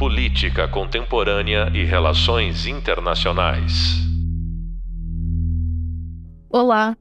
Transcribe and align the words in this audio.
Política 0.00 0.66
Contemporânea 0.66 1.70
e 1.74 1.84
Relações 1.84 2.66
Internacionais. 2.66 3.98
Olá, 6.48 6.96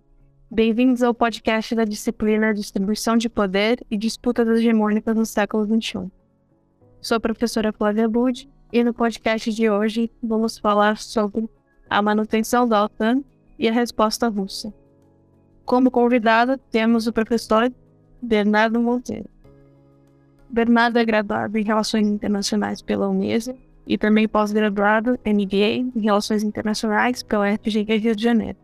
bem-vindos 0.51 1.01
ao 1.01 1.13
podcast 1.13 1.73
da 1.73 1.85
disciplina 1.85 2.53
Distribuição 2.53 3.15
de 3.15 3.29
Poder 3.29 3.79
e 3.89 3.95
Disputas 3.95 4.45
Hegemônicas 4.49 5.15
no 5.15 5.25
século 5.25 5.63
XXI. 5.63 6.11
Sou 6.99 7.15
a 7.15 7.21
professora 7.21 7.71
Flávia 7.71 8.09
Bud 8.09 8.49
e 8.73 8.83
no 8.83 8.93
podcast 8.93 9.49
de 9.49 9.69
hoje 9.69 10.11
vamos 10.21 10.59
falar 10.59 10.97
sobre 10.97 11.49
a 11.89 12.01
manutenção 12.01 12.67
da 12.67 12.83
OTAN 12.83 13.23
e 13.57 13.69
a 13.69 13.71
resposta 13.71 14.27
russa. 14.27 14.73
Como 15.63 15.89
convidado, 15.89 16.57
temos 16.69 17.07
o 17.07 17.13
professor 17.13 17.71
Bernardo 18.21 18.77
Monteiro. 18.81 19.29
Bernardo 20.49 20.97
é 20.97 21.05
graduado 21.05 21.57
em 21.57 21.63
Relações 21.63 22.07
Internacionais 22.07 22.81
pela 22.81 23.07
Unesa 23.07 23.55
e 23.85 23.97
também 23.97 24.27
pós-graduado 24.27 25.19
MBA 25.25 25.91
em 25.95 26.01
Relações 26.01 26.43
Internacionais 26.43 27.21
pela 27.21 27.55
FGV 27.57 27.97
Rio 27.97 28.15
de 28.15 28.23
Janeiro. 28.23 28.57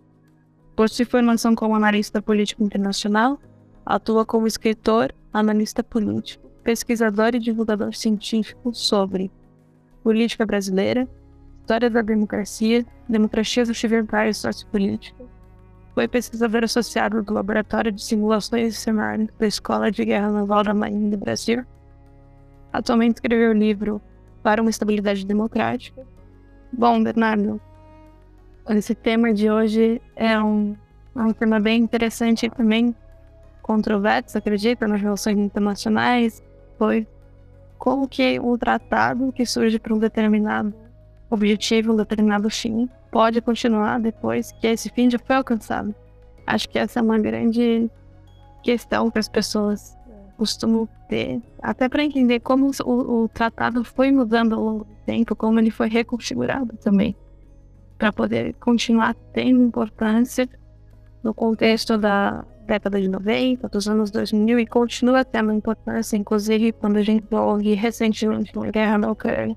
Possui 0.76 1.06
formação 1.06 1.56
como 1.56 1.76
analista 1.76 2.22
político 2.22 2.64
internacional, 2.64 3.40
atua 3.86 4.26
como 4.26 4.48
escritor, 4.48 5.14
analista 5.32 5.84
político, 5.84 6.50
pesquisador 6.64 7.36
e 7.36 7.40
divulgador 7.40 7.94
científico 7.94 8.74
sobre 8.74 9.32
política 10.04 10.46
brasileira, 10.46 11.08
história 11.62 11.90
da 11.90 12.02
democracia, 12.02 12.86
democracias 13.08 13.70
ocidentais 13.70 14.38
e 14.38 14.40
sociopolítica, 14.42 15.26
foi 15.96 16.10
pesquisador 16.10 16.66
associado 16.66 17.24
do 17.24 17.34
Laboratório 17.34 17.90
de 17.90 18.04
Simulações 18.04 18.74
de 18.74 18.80
Cenário 18.80 19.30
da 19.40 19.48
Escola 19.48 19.90
de 19.90 20.04
Guerra 20.04 20.30
Naval 20.30 20.62
da 20.62 20.74
Marinha 20.74 21.10
do 21.12 21.18
Brasil. 21.18 21.64
Atualmente 22.78 23.16
escreveu 23.16 23.52
o 23.52 23.54
livro 23.54 24.02
Para 24.44 24.62
uma 24.62 24.70
Estabilidade 24.70 25.26
Democrática. 25.26 26.06
Bom, 26.72 27.02
Bernardo, 27.02 27.62
esse 28.70 28.94
tema 28.94 29.34
de 29.34 29.50
hoje 29.50 30.02
é 30.16 30.38
um, 30.40 30.76
é 31.16 31.22
um 31.22 31.32
tema 31.32 31.60
bem 31.60 31.82
interessante 31.82 32.46
e 32.46 32.50
também 32.50 32.94
controverso, 33.62 34.38
acredito, 34.38 34.86
nas 34.88 35.02
relações 35.02 35.38
internacionais, 35.38 36.44
foi 36.78 37.08
como 37.78 38.08
que 38.08 38.40
um 38.40 38.58
tratado 38.58 39.32
que 39.32 39.46
surge 39.46 39.80
para 39.80 39.94
um 39.94 39.98
determinado 39.98 40.74
objetivo, 41.30 41.94
um 41.94 41.96
determinado 41.96 42.50
fim, 42.50 42.90
pode 43.10 43.42
continuar 43.42 44.00
depois 44.00 44.52
que 44.52 44.68
esse 44.68 44.90
fim 44.90 45.10
já 45.10 45.18
foi 45.18 45.38
alcançado. 45.38 45.96
Acho 46.46 46.68
que 46.70 46.78
essa 46.78 47.00
é 47.00 47.02
uma 47.02 47.18
grande 47.18 47.90
questão 48.62 49.10
que 49.10 49.18
as 49.18 49.30
pessoas 49.30 49.98
costumam 50.38 50.88
ter, 51.08 51.42
até 51.62 51.88
para 51.88 52.04
entender 52.04 52.40
como 52.40 52.72
o, 52.84 53.24
o, 53.24 53.28
tratado 53.30 53.84
foi 53.84 54.12
mudando 54.12 54.56
ao 54.56 54.64
longo 54.64 54.84
do 54.86 54.96
tempo, 55.06 55.36
como 55.36 55.60
ele 55.60 55.72
foi 55.72 55.88
reconfigurado 55.88 56.76
também, 56.78 57.16
para 57.98 58.12
poder 58.12 58.54
continuar 58.56 59.16
tendo 59.34 59.64
importância 59.64 60.48
no 61.24 61.34
contexto 61.34 61.98
da 61.98 62.46
década 62.66 63.00
de 63.00 63.08
90, 63.08 63.70
dos 63.70 63.88
anos 63.88 64.12
2000 64.12 64.60
e 64.60 64.66
continua 64.66 65.24
tendo 65.24 65.52
importância, 65.54 66.18
inclusive 66.18 66.72
quando 66.74 66.98
a 66.98 67.04
gente 67.04 67.26
ouve 67.34 67.74
recentemente 67.74 68.56
na 68.56 68.72
guerra 68.72 68.98
na 68.98 69.12
Ucrânia, 69.12 69.56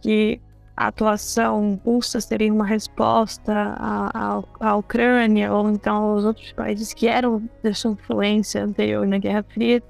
que 0.00 0.40
a 0.76 0.88
atuação 0.88 1.80
russa 1.84 2.20
seria 2.20 2.52
uma 2.52 2.66
resposta 2.66 3.52
à, 3.78 4.42
à 4.60 4.76
Ucrânia 4.76 5.52
ou 5.52 5.70
então 5.70 5.96
aos 5.96 6.24
outros 6.24 6.52
países 6.52 6.92
que 6.92 7.06
eram 7.06 7.48
de 7.62 7.72
sua 7.72 7.92
influência 7.92 8.62
anterior 8.62 9.06
na 9.06 9.18
Guerra 9.18 9.42
Fria, 9.42 9.82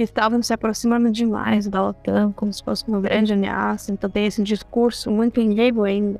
que 0.00 0.04
estavam 0.04 0.42
se 0.42 0.50
aproximando 0.50 1.12
demais 1.12 1.68
da 1.68 1.86
OTAN, 1.86 2.32
como 2.32 2.50
se 2.50 2.64
fosse 2.64 2.88
uma 2.88 3.02
grande 3.02 3.34
ameaça. 3.34 3.92
Então 3.92 4.08
tem 4.08 4.24
esse 4.24 4.42
discurso 4.42 5.10
muito 5.10 5.42
enredo 5.42 5.84
ainda 5.84 6.18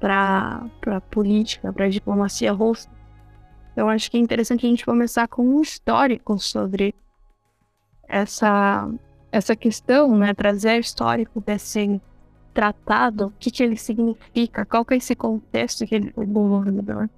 para 0.00 0.68
a 0.88 1.00
política, 1.00 1.72
para 1.72 1.84
a 1.84 1.88
diplomacia 1.88 2.50
russa. 2.50 2.90
Então 3.70 3.88
acho 3.88 4.10
que 4.10 4.16
é 4.16 4.20
interessante 4.20 4.66
a 4.66 4.68
gente 4.68 4.84
começar 4.84 5.28
com 5.28 5.44
um 5.44 5.60
histórico 5.60 6.36
sobre 6.40 6.92
essa, 8.08 8.90
essa 9.30 9.54
questão, 9.54 10.18
né? 10.18 10.34
trazer 10.34 10.78
o 10.78 10.80
histórico 10.80 11.40
desse 11.40 12.00
tratado, 12.52 13.26
o 13.26 13.32
que, 13.38 13.52
que 13.52 13.62
ele 13.62 13.76
significa, 13.76 14.66
qual 14.66 14.84
que 14.84 14.94
é 14.94 14.96
esse 14.96 15.14
contexto 15.14 15.86
que 15.86 15.94
ele 15.94 16.10
foi 16.10 16.26
desenvolvedor. 16.26 17.08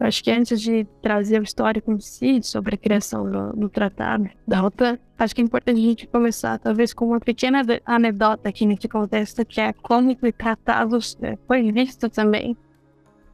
Acho 0.00 0.24
que 0.24 0.30
antes 0.30 0.58
de 0.62 0.86
trazer 1.02 1.38
o 1.38 1.44
histórico 1.44 1.92
em 1.92 2.00
si 2.00 2.40
sobre 2.42 2.74
a 2.74 2.78
criação 2.78 3.30
do, 3.30 3.52
do 3.52 3.68
tratado 3.68 4.30
da 4.48 4.64
OTAN, 4.64 4.98
acho 5.18 5.34
que 5.34 5.42
é 5.42 5.44
importante 5.44 5.78
a 5.78 5.82
gente 5.82 6.06
começar 6.06 6.58
talvez 6.58 6.94
com 6.94 7.08
uma 7.08 7.20
pequena 7.20 7.60
anedota 7.84 8.48
aqui 8.48 8.64
nesse 8.64 8.88
contexto, 8.88 9.44
que 9.44 9.60
é 9.60 9.74
como 9.74 10.10
o 10.10 10.32
tratado 10.32 10.98
é, 11.20 11.36
foi 11.46 11.70
visto 11.70 12.08
também 12.08 12.56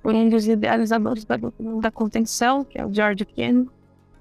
por 0.02 0.12
um 0.12 0.28
dos 0.28 0.48
idealizadores 0.48 1.24
da, 1.24 1.36
da 1.80 1.90
contenção, 1.92 2.64
que 2.64 2.80
é 2.80 2.84
o 2.84 2.92
George 2.92 3.24
Kennan. 3.24 3.66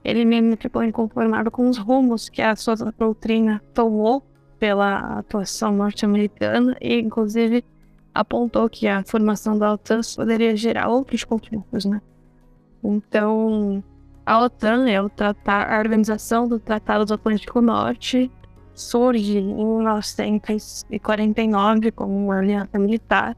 Ele 0.04 0.24
mesmo 0.24 0.56
ficou 0.56 0.84
inconformado 0.84 1.50
com 1.50 1.68
os 1.68 1.80
rumos 1.80 2.30
que 2.30 2.44
a 2.44 2.56
sua 2.56 2.76
doutrina 2.76 3.60
tomou 3.74 4.24
pela 4.60 5.18
atuação 5.18 5.72
norte-americana 5.72 6.78
e, 6.80 7.00
inclusive, 7.00 7.66
apontou 8.14 8.70
que 8.70 8.88
a 8.88 9.04
formação 9.04 9.58
da 9.58 9.74
OTAN 9.74 10.02
poderia 10.16 10.56
gerar 10.56 10.90
outros 10.90 11.24
conflitos, 11.24 11.86
né? 11.86 12.00
Então, 12.88 13.84
a 14.26 14.44
OTAN 14.44 14.90
é 14.90 15.02
o 15.02 15.10
tratar, 15.10 15.74
a 15.74 15.80
organização 15.80 16.48
do 16.48 16.60
Tratado 16.60 17.06
do 17.06 17.14
Atlântico 17.14 17.62
Norte, 17.62 18.32
surge 18.74 19.38
em 19.38 19.56
1949 19.56 21.92
como 21.92 22.26
uma 22.26 22.40
aliança 22.40 22.78
militar, 22.78 23.38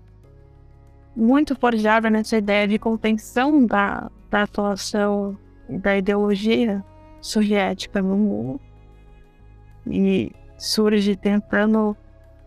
muito 1.16 1.56
forjada 1.56 2.10
nessa 2.10 2.38
ideia 2.38 2.68
de 2.68 2.78
contenção 2.78 3.66
da, 3.66 4.12
da 4.30 4.44
atuação 4.44 5.38
da 5.70 5.98
ideologia 5.98 6.84
soviética 7.22 8.02
no 8.02 8.18
mundo. 8.18 8.60
E 9.86 10.32
surge 10.58 11.16
tentando 11.16 11.96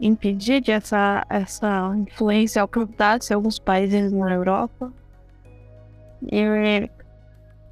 impedir 0.01 0.63
que 0.63 0.73
essa, 0.73 1.25
essa 1.29 1.93
influência 1.97 2.63
alcançasse 2.63 3.33
alguns 3.33 3.59
países 3.59 4.13
na 4.13 4.33
Europa. 4.33 4.93
E 6.23 6.89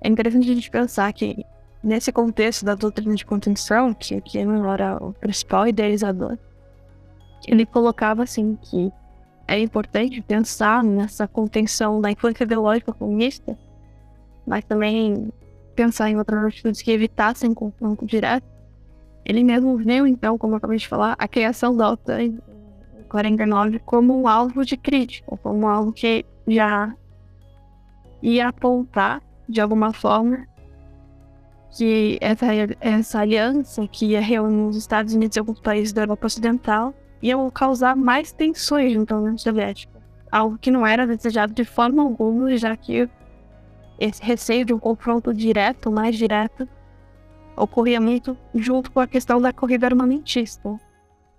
é 0.00 0.08
interessante 0.08 0.50
a 0.50 0.54
gente 0.54 0.70
pensar 0.70 1.12
que 1.12 1.44
nesse 1.82 2.12
contexto 2.12 2.64
da 2.64 2.74
doutrina 2.74 3.14
de 3.14 3.24
contenção, 3.24 3.94
que, 3.94 4.20
que 4.20 4.38
era 4.38 4.96
o 5.02 5.12
principal 5.14 5.66
idealizador, 5.66 6.38
ele 7.46 7.64
colocava 7.64 8.22
assim 8.22 8.56
que 8.62 8.92
é 9.46 9.58
importante 9.58 10.20
pensar 10.20 10.84
nessa 10.84 11.26
contenção 11.26 12.00
da 12.00 12.10
influência 12.10 12.44
ideológica 12.44 12.92
comunista, 12.92 13.56
mas 14.46 14.64
também 14.64 15.30
pensar 15.74 16.10
em 16.10 16.16
outras 16.16 16.44
atitudes 16.44 16.82
que 16.82 16.90
evitassem 16.90 17.54
confronto 17.54 18.04
direto. 18.04 18.46
Ele 19.24 19.44
mesmo 19.44 19.76
viu, 19.76 20.06
então, 20.06 20.36
como 20.36 20.54
eu 20.54 20.56
acabei 20.58 20.78
de 20.78 20.88
falar, 20.88 21.14
a 21.18 21.28
criação 21.28 21.76
da 21.76 21.90
OTAN 21.90 22.22
em 22.22 22.38
49 23.08 23.78
como 23.80 24.20
um 24.20 24.28
alvo 24.28 24.64
de 24.64 24.76
crítica, 24.76 25.36
como 25.38 25.66
algo 25.66 25.92
que 25.92 26.24
já 26.46 26.94
ia 28.22 28.48
apontar, 28.48 29.22
de 29.48 29.60
alguma 29.60 29.92
forma, 29.92 30.46
que 31.70 32.18
essa, 32.20 32.46
essa 32.80 33.20
aliança 33.20 33.86
que 33.86 34.06
ia 34.06 34.20
reunir 34.20 34.68
os 34.68 34.76
Estados 34.76 35.14
Unidos 35.14 35.36
e 35.36 35.40
alguns 35.40 35.60
países 35.60 35.92
da 35.92 36.02
Europa 36.02 36.26
Ocidental 36.26 36.94
ia 37.22 37.36
causar 37.52 37.96
mais 37.96 38.32
tensões 38.32 38.94
no 38.94 39.04
União 39.16 39.36
Soviética. 39.36 39.98
Algo 40.30 40.58
que 40.58 40.70
não 40.70 40.86
era 40.86 41.06
desejado 41.06 41.52
de 41.52 41.64
forma 41.64 42.02
alguma, 42.02 42.56
já 42.56 42.76
que 42.76 43.08
esse 43.98 44.22
receio 44.22 44.64
de 44.64 44.72
um 44.72 44.78
confronto 44.78 45.34
direto, 45.34 45.90
mais 45.90 46.16
direto, 46.16 46.68
ocorria 47.56 48.00
muito 48.00 48.36
junto 48.54 48.90
com 48.90 49.00
a 49.00 49.06
questão 49.06 49.40
da 49.40 49.52
corrida 49.52 49.86
armamentista. 49.86 50.78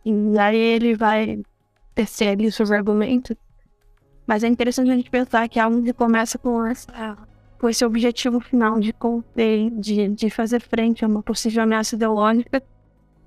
E 0.03 0.37
aí 0.37 0.57
ele 0.57 0.95
vai 0.95 1.41
tecer 1.95 2.29
ali 2.29 2.51
seus 2.51 2.71
argumentos. 2.71 3.35
Mas 4.29 4.43
é 4.43 4.47
interessante 4.47 4.91
a 4.91 4.95
gente 4.95 5.09
pensar 5.09 5.49
que 5.49 5.59
algo 5.59 5.81
que 5.81 5.91
começa 5.91 6.37
com, 6.37 6.63
essa, 6.63 7.17
com 7.57 7.67
esse 7.67 7.83
objetivo 7.83 8.39
final 8.39 8.79
de 8.79 8.93
conter, 8.93 9.71
de, 9.71 10.07
de 10.09 10.29
fazer 10.29 10.61
frente 10.61 11.03
a 11.03 11.07
uma 11.07 11.23
possível 11.23 11.63
ameaça 11.63 11.95
ideológica, 11.95 12.61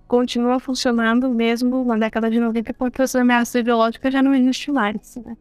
continua 0.06 0.60
funcionando 0.60 1.28
mesmo 1.28 1.84
na 1.84 1.96
década 1.96 2.30
de 2.30 2.38
90, 2.38 2.72
porque 2.74 3.02
essa 3.02 3.20
ameaça 3.20 3.58
ideológica 3.58 4.12
já 4.12 4.22
não 4.22 4.32
existe 4.32 4.70
mais. 4.70 5.16
Né? 5.16 5.36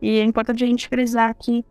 E 0.00 0.18
é 0.18 0.24
importante 0.24 0.64
a 0.64 0.66
gente 0.66 0.88
frisar 0.88 1.36
que 1.38 1.62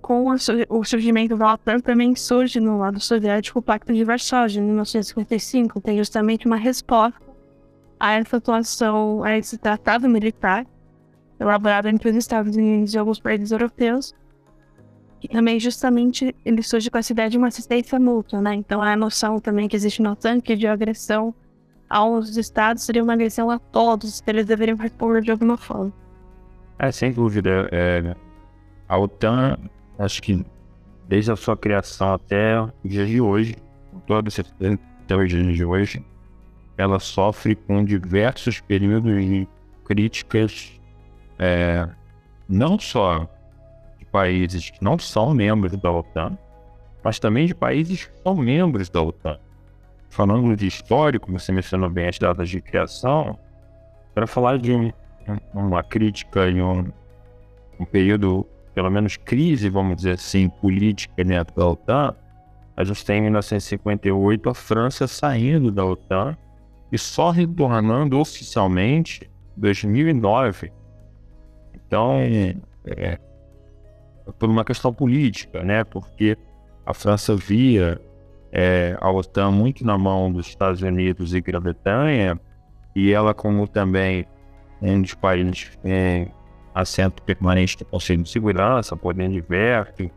com 0.00 0.26
o 0.68 0.84
surgimento 0.84 1.36
da 1.36 1.54
OTAN 1.54 1.80
também 1.80 2.14
surge 2.14 2.60
no 2.60 2.78
lado 2.78 3.00
soviético 3.00 3.58
o 3.58 3.62
Pacto 3.62 3.92
de 3.92 4.04
Varsóvia, 4.04 4.60
em 4.60 4.64
1955, 4.66 5.80
tem 5.80 5.98
justamente 5.98 6.46
uma 6.46 6.54
resposta 6.56 7.20
a 7.98 8.12
essa 8.12 8.36
atuação, 8.36 9.24
a 9.24 9.36
esse 9.36 9.58
tratado 9.58 10.08
militar 10.08 10.64
elaborado 11.42 11.88
entre 11.88 12.10
os 12.10 12.16
Estados 12.16 12.56
Unidos 12.56 12.94
e 12.94 12.98
alguns 12.98 13.20
países 13.20 13.50
europeus. 13.50 14.14
E 15.22 15.28
também, 15.28 15.60
justamente, 15.60 16.34
ele 16.44 16.62
surge 16.62 16.90
com 16.90 16.98
essa 16.98 17.12
ideia 17.12 17.30
de 17.30 17.38
uma 17.38 17.48
assistência 17.48 17.98
mútua, 17.98 18.40
né? 18.40 18.54
Então, 18.54 18.82
a 18.82 18.96
noção 18.96 19.38
também 19.38 19.68
que 19.68 19.76
existe 19.76 20.02
no 20.02 20.10
OTAN 20.10 20.38
de 20.38 20.66
agressão 20.66 21.34
aos 21.88 22.36
estados 22.36 22.82
seria 22.82 23.02
uma 23.02 23.12
agressão 23.12 23.50
a 23.50 23.58
todos, 23.58 24.22
eles 24.26 24.46
deveriam 24.46 24.76
responder 24.76 25.20
de 25.20 25.30
alguma 25.30 25.56
forma. 25.56 25.92
É, 26.78 26.90
sem 26.90 27.12
dúvida. 27.12 27.68
É, 27.70 28.16
a 28.88 28.98
OTAN, 28.98 29.58
acho 29.98 30.22
que 30.22 30.44
desde 31.06 31.30
a 31.30 31.36
sua 31.36 31.56
criação 31.56 32.14
até 32.14 32.60
o 32.60 32.72
dia 32.82 33.06
de 33.06 33.20
hoje, 33.20 33.56
todo 34.06 34.26
esse 34.28 34.40
até 34.40 35.14
o 35.14 35.26
dia 35.26 35.52
de 35.52 35.64
hoje, 35.64 36.04
ela 36.76 36.98
sofre 36.98 37.54
com 37.54 37.84
diversos 37.84 38.60
períodos 38.60 39.22
de 39.24 39.46
críticas, 39.84 40.80
é, 41.42 41.88
não 42.48 42.78
só 42.78 43.28
de 43.98 44.04
países 44.04 44.70
que 44.70 44.82
não 44.82 44.96
são 44.96 45.34
membros 45.34 45.76
da 45.76 45.90
OTAN, 45.90 46.38
mas 47.02 47.18
também 47.18 47.46
de 47.46 47.54
países 47.54 48.04
que 48.04 48.22
são 48.22 48.36
membros 48.36 48.88
da 48.88 49.02
OTAN. 49.02 49.40
Falando 50.08 50.54
de 50.54 50.68
histórico, 50.68 51.32
você 51.32 51.50
mencionou 51.50 51.90
bem 51.90 52.06
as 52.06 52.16
datas 52.16 52.48
de 52.48 52.60
criação, 52.60 53.36
para 54.14 54.24
falar 54.28 54.58
de 54.58 54.72
um, 54.72 54.92
uma 55.52 55.82
crítica 55.82 56.48
em 56.48 56.62
um, 56.62 56.92
um, 57.80 57.84
período, 57.84 58.46
pelo 58.72 58.90
menos 58.90 59.16
crise, 59.16 59.68
vamos 59.68 59.96
dizer 59.96 60.12
assim, 60.12 60.48
política 60.48 61.24
dentro 61.24 61.56
da 61.56 61.66
OTAN, 61.66 62.14
a 62.76 62.84
gente 62.84 63.04
tem 63.04 63.18
em 63.18 63.22
1958 63.22 64.48
a 64.48 64.54
França 64.54 65.08
saindo 65.08 65.72
da 65.72 65.84
OTAN 65.84 66.36
e 66.92 66.96
só 66.96 67.30
retornando 67.30 68.20
oficialmente 68.20 69.28
em 69.56 69.60
2009. 69.60 70.70
Então, 71.92 72.14
é, 72.20 72.56
é, 72.86 73.18
por 74.38 74.48
uma 74.48 74.64
questão 74.64 74.94
política, 74.94 75.62
né? 75.62 75.84
Porque 75.84 76.38
a 76.86 76.94
França 76.94 77.36
via 77.36 78.00
é, 78.50 78.96
a 78.98 79.10
OTAN 79.10 79.50
muito 79.50 79.84
na 79.84 79.98
mão 79.98 80.32
dos 80.32 80.46
Estados 80.46 80.80
Unidos 80.80 81.34
e 81.34 81.40
Grã-Bretanha, 81.42 82.40
e 82.96 83.12
ela, 83.12 83.34
como 83.34 83.68
também 83.68 84.26
um 84.80 85.02
dos 85.02 85.12
países 85.12 85.78
é, 85.84 86.28
assento 86.74 87.22
permanente 87.24 87.76
do 87.76 87.84
Conselho 87.84 88.22
de 88.22 88.30
Segurança, 88.30 88.96
poder 88.96 89.28
diverso, 89.28 90.10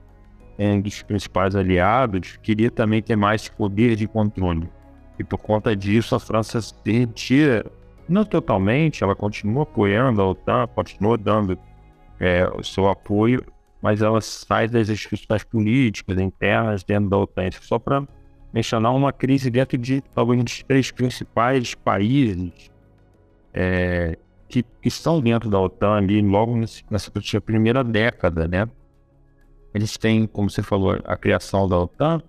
um 0.57 0.79
dos 0.79 1.03
principais 1.03 1.57
aliados, 1.57 2.39
queria 2.41 2.71
também 2.71 3.01
ter 3.01 3.17
mais 3.17 3.49
poder 3.49 3.97
de 3.97 4.07
controle. 4.07 4.69
E 5.19 5.25
por 5.25 5.39
conta 5.39 5.75
disso, 5.75 6.15
a 6.15 6.21
França 6.21 6.61
se 6.61 6.73
retira, 6.85 7.69
não 8.07 8.23
totalmente, 8.23 9.03
ela 9.03 9.15
continua 9.15 9.63
apoiando 9.63 10.21
a 10.21 10.29
OTAN, 10.29 10.67
continua 10.67 11.17
dando 11.17 11.57
é, 12.19 12.47
o 12.47 12.63
seu 12.63 12.87
apoio, 12.87 13.43
mas 13.81 14.01
ela 14.01 14.21
sai 14.21 14.67
das 14.67 14.89
instituições 14.89 15.43
políticas 15.43 16.19
internas 16.19 16.83
dentro 16.83 17.09
da 17.09 17.17
OTAN. 17.17 17.49
Só 17.61 17.79
para 17.79 18.07
mencionar 18.53 18.93
uma 18.93 19.11
crise 19.11 19.49
dentro 19.49 19.77
de 19.77 20.01
talvez 20.13 20.43
dos 20.43 20.63
três 20.63 20.91
principais 20.91 21.73
países 21.75 22.71
é, 23.53 24.17
que, 24.47 24.63
que 24.63 24.87
estão 24.87 25.19
dentro 25.19 25.49
da 25.49 25.59
OTAN 25.59 25.95
ali 25.95 26.21
logo 26.21 26.55
nessa 26.89 27.11
primeira 27.41 27.83
década, 27.83 28.47
né? 28.47 28.67
Eles 29.73 29.97
têm, 29.97 30.25
como 30.25 30.49
você 30.49 30.63
falou, 30.63 30.97
a 31.03 31.17
criação 31.17 31.67
da 31.67 31.77
OTAN 31.77 32.21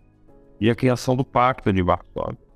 e 0.60 0.68
a 0.68 0.74
criação 0.74 1.14
do 1.14 1.24
Pacto 1.24 1.72
de 1.72 1.80
Varsóvia 1.80 2.46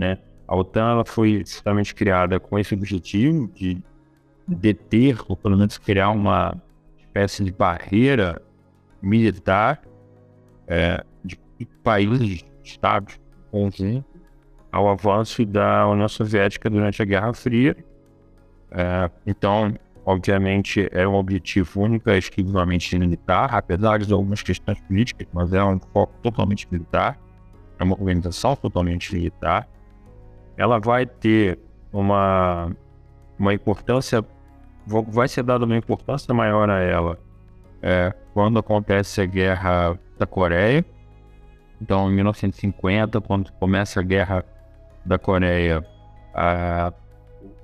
né? 0.00 0.18
A 0.50 0.56
OTAN 0.56 0.90
ela 0.90 1.04
foi 1.04 1.44
justamente 1.46 1.94
criada 1.94 2.40
com 2.40 2.58
esse 2.58 2.74
objetivo 2.74 3.46
de 3.54 3.80
deter, 4.48 5.16
ou 5.28 5.36
pelo 5.36 5.56
menos 5.56 5.78
criar 5.78 6.10
uma 6.10 6.60
espécie 6.98 7.44
de 7.44 7.52
barreira 7.52 8.42
militar 9.00 9.80
é, 10.66 11.04
de 11.24 11.38
países, 11.84 12.44
estados, 12.64 13.20
conjunto, 13.52 14.04
ao 14.72 14.88
avanço 14.88 15.46
da 15.46 15.86
União 15.86 16.08
Soviética 16.08 16.68
durante 16.68 17.00
a 17.00 17.04
Guerra 17.04 17.32
Fria. 17.32 17.76
É, 18.72 19.08
então, 19.24 19.72
obviamente, 20.04 20.88
é 20.90 21.06
um 21.06 21.14
objetivo 21.14 21.82
único, 21.82 22.10
exclusivamente 22.10 22.98
militar, 22.98 23.54
apesar 23.54 24.00
de 24.00 24.12
algumas 24.12 24.42
questões 24.42 24.80
políticas, 24.80 25.28
mas 25.32 25.52
é 25.52 25.62
um 25.62 25.78
foco 25.92 26.12
totalmente 26.20 26.66
militar, 26.68 27.16
é 27.78 27.84
uma 27.84 27.94
organização 27.94 28.56
totalmente 28.56 29.14
militar 29.14 29.68
ela 30.56 30.78
vai 30.78 31.06
ter 31.06 31.58
uma, 31.92 32.70
uma 33.38 33.54
importância, 33.54 34.24
vai 34.86 35.28
ser 35.28 35.42
dada 35.42 35.64
uma 35.64 35.76
importância 35.76 36.32
maior 36.34 36.68
a 36.68 36.80
ela 36.80 37.18
é, 37.82 38.14
quando 38.34 38.58
acontece 38.58 39.20
a 39.20 39.26
guerra 39.26 39.98
da 40.18 40.26
Coreia. 40.26 40.84
Então, 41.80 42.10
em 42.10 42.14
1950, 42.14 43.20
quando 43.22 43.50
começa 43.52 44.00
a 44.00 44.02
guerra 44.02 44.44
da 45.04 45.18
Coreia, 45.18 45.84
a, 46.34 46.92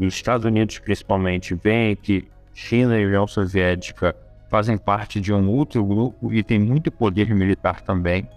os 0.00 0.14
Estados 0.14 0.46
Unidos 0.46 0.78
principalmente 0.78 1.54
veem 1.54 1.94
que 1.94 2.28
China 2.54 2.98
e 2.98 3.04
União 3.04 3.26
Soviética 3.26 4.16
fazem 4.48 4.78
parte 4.78 5.20
de 5.20 5.32
um 5.32 5.50
outro 5.50 5.84
grupo 5.84 6.32
e 6.32 6.42
tem 6.42 6.58
muito 6.58 6.90
poder 6.90 7.34
militar 7.34 7.82
também, 7.82 8.28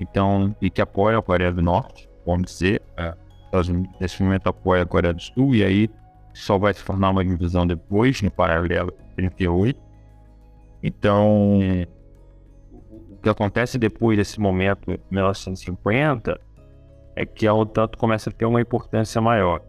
então 0.00 0.54
e 0.60 0.70
que 0.70 0.80
apoia 0.80 1.18
a 1.18 1.22
Coreia 1.22 1.52
do 1.52 1.60
Norte, 1.60 2.08
vamos 2.24 2.52
dizer. 2.52 2.80
É, 2.96 3.14
Estados 3.60 3.68
Unidos 3.68 3.96
nesse 4.00 4.22
momento 4.22 4.48
apoia 4.48 4.82
a 4.82 4.86
Coreia 4.86 5.14
do 5.14 5.22
Sul 5.22 5.54
e 5.54 5.64
aí 5.64 5.90
só 6.34 6.58
vai 6.58 6.74
se 6.74 6.82
formar 6.82 7.10
uma 7.10 7.24
divisão 7.24 7.66
depois, 7.66 8.20
no 8.20 8.30
paralelo 8.30 8.92
38. 9.16 9.80
Então, 10.82 11.58
o 13.10 13.16
que 13.22 13.28
acontece 13.28 13.78
depois 13.78 14.18
desse 14.18 14.38
momento, 14.38 14.98
1950, 15.10 16.38
é 17.16 17.24
que 17.24 17.46
a 17.46 17.54
OTAN 17.54 17.88
começa 17.96 18.28
a 18.28 18.32
ter 18.32 18.44
uma 18.44 18.60
importância 18.60 19.20
maior. 19.20 19.62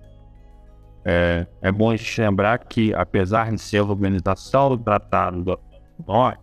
É, 1.06 1.48
é 1.62 1.72
bom 1.72 1.90
a 1.90 1.96
gente 1.96 2.20
lembrar 2.20 2.58
que, 2.60 2.94
apesar 2.94 3.50
de 3.50 3.62
ser 3.62 3.78
a 3.78 3.84
organização 3.84 4.70
do 4.70 4.78
Tratado 4.78 5.42
do 5.42 5.60
Norte, 6.06 6.42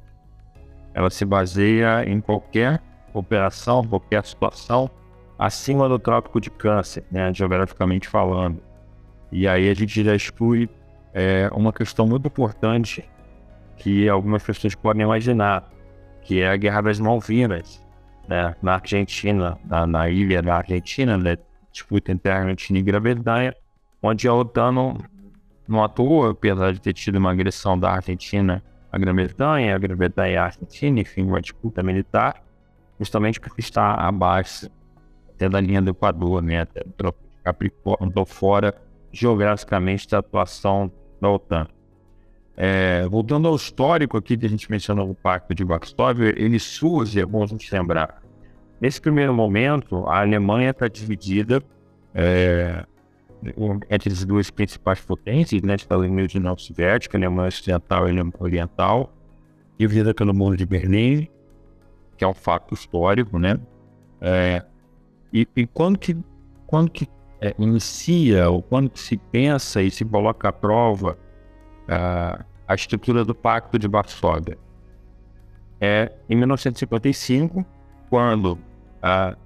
ela 0.95 1.11
se 1.11 1.25
baseia 1.27 2.09
em 2.09 2.19
qualquer 2.19 2.81
operação, 3.13 3.87
qualquer 3.87 4.25
situação 4.25 4.91
acima 5.39 5.89
do 5.89 5.99
trópico 5.99 6.41
de 6.41 6.51
câncer, 6.51 7.05
né, 7.11 7.33
geograficamente 7.33 8.09
falando. 8.09 8.63
E 9.31 9.49
aí 9.49 9.69
a 9.69 9.75
gente 9.75 10.05
já 10.05 10.15
exclui 10.15 10.69
é, 11.13 11.49
uma 11.53 11.73
questão 11.73 12.07
muito 12.07 12.27
importante 12.27 13.05
que 13.77 14.09
algumas 14.09 14.43
pessoas 14.43 14.75
podem 14.75 15.03
imaginar, 15.03 15.69
que 16.23 16.41
é 16.41 16.51
a 16.51 16.57
Guerra 16.57 16.83
das 16.83 17.01
Malvinas, 17.01 17.85
né, 18.29 18.55
na 18.63 18.75
Argentina, 18.75 19.59
na, 19.65 19.87
na 19.87 20.09
ilha 20.09 20.41
da 20.41 20.57
Argentina, 20.57 21.19
né, 21.19 21.37
disputa 21.73 22.13
entre 22.13 22.31
a 22.31 22.39
Argentina 22.39 22.79
e 22.79 22.83
Grã-Bretanha, 22.83 23.55
onde 24.03 24.29
a 24.29 24.35
OTAN 24.35 24.73
não, 24.73 24.99
não 25.67 25.83
atuou, 25.83 26.31
apesar 26.31 26.73
de 26.73 26.81
ter 26.81 26.93
tido 26.93 27.17
uma 27.17 27.33
agressão 27.33 27.79
da 27.79 27.91
Argentina 27.91 28.63
à 28.93 28.99
Grã-Bretanha, 28.99 29.75
a 29.75 29.79
Grã-Bretanha 29.79 30.43
à 30.43 30.45
Argentina, 30.45 31.01
enfim, 31.01 31.23
uma 31.23 31.41
disputa 31.41 31.83
militar, 31.83 32.43
justamente 33.01 33.41
porque 33.41 33.61
está 33.61 33.95
abaixo 33.95 34.71
até 35.35 35.49
da 35.49 35.61
linha 35.61 35.83
do 35.83 35.91
Equador, 35.91 36.43
né? 36.43 36.61
Até 36.61 36.83
do 36.85 37.15
Capricórnio, 37.43 38.09
estou 38.09 38.25
fora 38.25 38.75
geograficamente 39.13 40.09
da 40.09 40.19
atuação 40.19 40.91
da 41.21 41.31
OTAN. 41.31 41.69
É, 42.57 43.07
voltando 43.09 43.49
ao 43.49 43.57
histórico 43.57 44.17
aqui 44.17 44.37
que 44.37 44.47
a 44.47 44.49
gente 44.49 44.71
mencionou 44.71 45.11
o 45.11 45.15
Pacto 45.15 45.55
de 45.55 45.65
Varsóvia, 45.65 46.33
ele 46.37 46.59
surge, 46.59 47.21
é 47.21 47.27
bom 47.27 47.43
a 47.43 47.47
gente 47.47 47.73
lembrar. 47.73 48.23
Nesse 48.81 49.01
primeiro 49.01 49.35
momento, 49.35 50.07
a 50.07 50.21
Alemanha 50.21 50.71
está 50.71 50.87
dividida 50.89 51.63
é, 52.15 52.85
entre 53.91 54.13
as 54.13 54.25
duas 54.25 54.51
principais 54.51 55.01
potências, 55.01 55.63
né, 55.63 55.77
a 55.89 55.95
Alemanha 55.95 56.29
de 56.29 56.39
União 56.39 56.57
Soviética, 56.57 57.17
Alemanha 57.19 57.49
Ocidental 57.49 58.07
e 58.07 58.11
Alemanha 58.11 58.35
Oriental, 58.39 59.13
dividida 59.79 60.15
pelo 60.15 60.33
mundo 60.33 60.57
de 60.57 60.65
Berlim, 60.65 61.29
que 62.17 62.25
é 62.25 62.29
um 62.29 62.35
fato 62.35 62.75
histórico, 62.75 63.39
né? 63.39 63.59
É, 64.21 64.65
e, 65.35 65.49
e 65.57 65.67
quando 65.67 65.99
que, 65.99 66.17
quando 66.65 66.89
que 66.91 67.09
é, 67.41 67.53
inicia, 67.59 68.49
ou 68.49 68.63
quando 68.63 68.89
que 68.89 69.01
se 69.01 69.17
pensa 69.17 69.83
e 69.83 69.91
se 69.91 70.05
coloca 70.05 70.49
à 70.49 70.53
prova 70.53 71.19
uh, 71.89 72.45
a 72.69 72.75
estrutura 72.75 73.25
do 73.25 73.35
Pacto 73.35 73.77
de 73.77 73.89
Varsóvia? 73.89 74.57
É 75.81 76.13
em 76.31 76.37
1955, 76.37 77.67
quando 78.09 78.53
uh, 78.53 79.37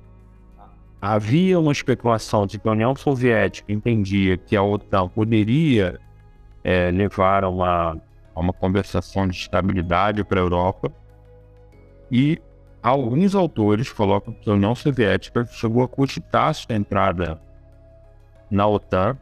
havia 1.01 1.59
uma 1.59 1.73
especulação 1.73 2.47
de 2.47 2.59
que 2.59 2.69
a 2.69 2.73
União 2.73 2.95
Soviética 2.95 3.73
entendia 3.73 4.37
que 4.37 4.55
a 4.55 4.63
OTAN 4.63 5.09
poderia 5.09 5.99
é, 6.63 6.91
levar 6.91 7.45
a 7.45 7.49
uma, 7.49 8.01
a 8.35 8.41
uma 8.41 8.53
conversação 8.53 9.27
de 9.27 9.37
estabilidade 9.37 10.23
para 10.23 10.39
a 10.39 10.43
Europa, 10.43 10.93
e 12.11 12.41
alguns 12.83 13.35
autores 13.35 13.93
colocam 13.93 14.33
que 14.35 14.49
a 14.49 14.55
União 14.55 14.75
Soviética 14.75 15.45
chegou 15.47 15.83
a 15.83 15.89
cogitar 15.89 16.55
sua 16.55 16.75
entrada 16.75 17.41
na 18.51 18.67
OTAN, 18.67 19.17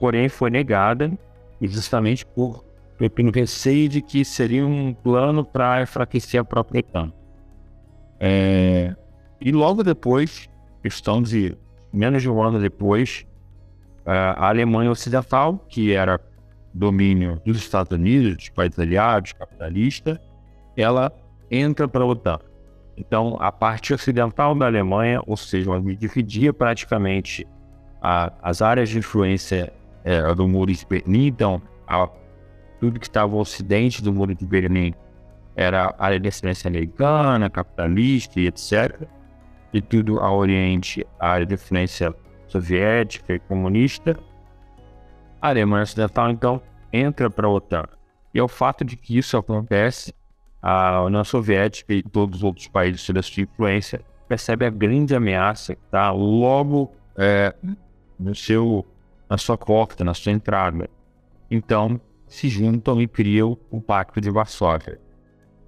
porém 0.00 0.28
foi 0.28 0.50
negada, 0.50 1.10
justamente 1.60 2.24
por 2.24 2.64
pelo 3.14 3.30
receio 3.30 3.88
de 3.88 4.02
que 4.02 4.24
seria 4.24 4.66
um 4.66 4.92
plano 4.92 5.44
para 5.44 5.82
enfraquecer 5.82 6.40
a 6.40 6.44
própria 6.44 6.80
OTAN. 6.80 7.12
É, 8.18 8.96
e 9.40 9.52
logo 9.52 9.84
depois, 9.84 10.50
questão 10.82 11.22
de 11.22 11.56
menos 11.92 12.22
de 12.22 12.28
um 12.28 12.42
ano 12.42 12.58
depois, 12.58 13.24
a 14.04 14.48
Alemanha 14.48 14.90
Ocidental, 14.90 15.64
que 15.68 15.92
era 15.92 16.20
domínio 16.74 17.40
dos 17.44 17.58
Estados 17.58 17.92
Unidos, 17.92 18.36
dos 18.36 18.48
países 18.48 18.78
aliados, 18.78 19.32
capitalista, 19.32 20.20
ela 20.76 21.12
entra 21.50 21.86
para 21.86 22.02
a 22.02 22.06
OTAN. 22.06 22.38
Então, 22.98 23.36
a 23.38 23.52
parte 23.52 23.94
ocidental 23.94 24.54
da 24.56 24.66
Alemanha, 24.66 25.20
ou 25.24 25.36
seja, 25.36 25.70
ela 25.70 25.80
dividia 25.80 26.52
praticamente 26.52 27.46
a, 28.02 28.32
as 28.42 28.60
áreas 28.60 28.88
de 28.88 28.98
influência 28.98 29.72
é, 30.04 30.34
do 30.34 30.48
Muro 30.48 30.72
de 30.72 30.84
Berlim, 30.84 31.26
então, 31.26 31.62
a, 31.86 32.08
tudo 32.80 32.98
que 32.98 33.06
estava 33.06 33.34
ao 33.34 33.40
ocidente 33.40 34.02
do 34.02 34.12
Muro 34.12 34.34
de 34.34 34.44
Berlim 34.44 34.92
era 35.54 35.94
área 35.98 36.18
de 36.18 36.28
influência 36.28 36.68
americana, 36.68 37.48
capitalista 37.48 38.40
e 38.40 38.46
etc. 38.46 39.08
E 39.72 39.80
tudo 39.80 40.18
ao 40.18 40.36
oriente, 40.36 41.06
a 41.20 41.30
área 41.30 41.46
de 41.46 41.54
influência 41.54 42.14
soviética 42.48 43.34
e 43.34 43.38
comunista. 43.38 44.18
A 45.40 45.48
Alemanha 45.48 45.84
Ocidental, 45.84 46.30
então, 46.30 46.62
entra 46.92 47.30
para 47.30 47.46
a 47.46 47.50
OTAN. 47.50 47.84
E 48.34 48.38
é 48.38 48.42
o 48.42 48.48
fato 48.48 48.84
de 48.84 48.96
que 48.96 49.16
isso 49.16 49.36
acontece, 49.36 50.12
a 50.60 51.02
União 51.02 51.24
Soviética 51.24 51.94
e 51.94 52.02
todos 52.02 52.38
os 52.38 52.44
outros 52.44 52.66
países 52.68 53.02
sua 53.02 53.42
influência 53.42 54.00
percebem 54.28 54.68
a 54.68 54.70
grande 54.70 55.14
ameaça 55.14 55.74
que 55.74 55.84
está 55.84 56.10
logo 56.10 56.92
é, 57.16 57.54
no 58.18 58.34
seu, 58.34 58.86
na 59.28 59.38
sua 59.38 59.56
porta, 59.56 60.04
na 60.04 60.14
sua 60.14 60.32
entrada. 60.32 60.88
Então, 61.50 62.00
se 62.26 62.48
juntam 62.48 63.00
e 63.00 63.08
criam 63.08 63.56
o 63.70 63.80
Pacto 63.80 64.20
de 64.20 64.30
Varsóvia, 64.30 65.00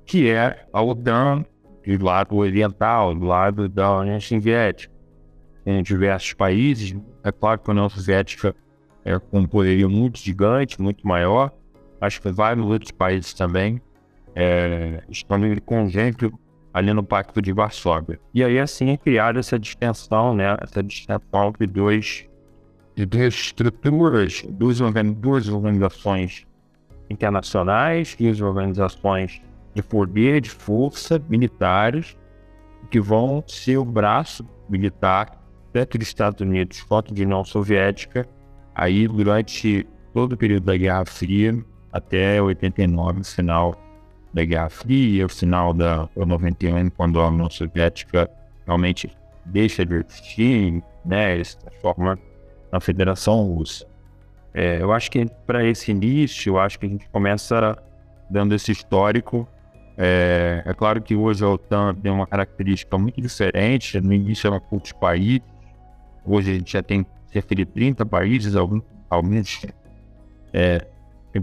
que 0.04 0.28
é 0.28 0.66
a 0.72 0.82
OTAN 0.82 1.44
do 1.86 2.04
lado 2.04 2.36
oriental, 2.36 3.14
do 3.14 3.24
lado 3.24 3.68
da 3.68 3.98
União 3.98 4.20
Soviética. 4.20 4.92
Em 5.64 5.82
diversos 5.82 6.32
países, 6.34 6.94
é 7.24 7.32
claro 7.32 7.60
que 7.60 7.70
a 7.70 7.72
União 7.72 7.88
Soviética 7.88 8.54
é 9.04 9.18
com 9.18 9.40
um 9.40 9.46
poderio 9.46 9.88
muito 9.88 10.18
gigante, 10.18 10.80
muito 10.80 11.06
maior. 11.06 11.50
Acho 12.00 12.20
que 12.20 12.30
vários 12.30 12.66
outros 12.66 12.90
países 12.90 13.32
também 13.32 13.80
é, 14.34 15.02
estão 15.08 15.44
em 15.44 15.58
conjunto 15.58 16.32
ali 16.72 16.92
no 16.92 17.02
Pacto 17.02 17.42
de 17.42 17.52
Varsóvia. 17.52 18.20
E 18.32 18.44
aí, 18.44 18.58
assim, 18.58 18.90
é 18.90 18.96
criada 18.96 19.40
essa 19.40 19.58
distensão, 19.58 20.34
né? 20.34 20.56
Essa 20.60 20.82
distensão 20.82 21.48
entre 21.48 21.66
dois, 21.66 22.28
duas 22.96 23.34
estruturas, 23.34 24.44
duas, 24.48 24.78
duas 25.16 25.48
organizações 25.48 26.46
internacionais, 27.08 28.16
duas 28.18 28.40
organizações 28.40 29.42
de 29.74 29.82
poder, 29.82 30.40
de 30.40 30.50
força, 30.50 31.20
militares, 31.28 32.16
que 32.90 33.00
vão 33.00 33.42
ser 33.46 33.78
o 33.78 33.84
braço 33.84 34.44
militar 34.68 35.38
tanto 35.72 35.98
dos 35.98 36.08
Estados 36.08 36.40
Unidos 36.40 36.82
quanto 36.82 37.14
da 37.14 37.22
União 37.22 37.44
Soviética 37.44 38.28
Aí, 38.74 39.06
durante 39.06 39.86
todo 40.14 40.32
o 40.32 40.36
período 40.36 40.64
da 40.64 40.76
Guerra 40.76 41.04
Fria, 41.04 41.62
até 41.92 42.40
89, 42.40 43.20
o 43.20 43.24
final 43.24 43.76
da 44.32 44.44
Guerra 44.44 44.68
Fria, 44.70 45.26
o 45.26 45.28
final 45.28 45.74
da 45.74 46.08
91, 46.16 46.90
quando 46.90 47.20
a 47.20 47.28
União 47.28 47.50
Soviética 47.50 48.30
realmente 48.64 49.10
deixa 49.44 49.84
de 49.84 49.94
existir, 49.94 50.82
né, 51.04 51.42
se 51.42 51.58
transforma 51.58 52.18
na 52.70 52.80
Federação 52.80 53.42
Russa. 53.44 53.86
É, 54.54 54.80
eu 54.80 54.92
acho 54.92 55.10
que 55.10 55.26
para 55.46 55.64
esse 55.64 55.90
início, 55.90 56.50
eu 56.50 56.58
acho 56.58 56.78
que 56.78 56.86
a 56.86 56.88
gente 56.88 57.08
começa 57.08 57.76
dando 58.28 58.54
esse 58.54 58.72
histórico. 58.72 59.48
É, 59.96 60.62
é, 60.64 60.74
claro 60.74 61.02
que 61.02 61.14
hoje 61.14 61.44
a 61.44 61.48
OTAN 61.48 61.94
tem 61.94 62.10
uma 62.10 62.26
característica 62.26 62.96
muito 62.96 63.20
diferente. 63.20 64.00
No 64.00 64.12
início 64.12 64.48
era 64.48 64.62
um 64.70 64.80
país, 64.98 65.40
hoje 66.24 66.52
a 66.52 66.54
gente 66.54 66.72
já 66.72 66.82
tem 66.82 67.04
cerca 67.32 67.54
de 67.54 67.64
30 67.64 68.06
países, 68.06 68.56
alguns, 68.56 68.82
alguns 69.08 69.66
é, 70.52 70.86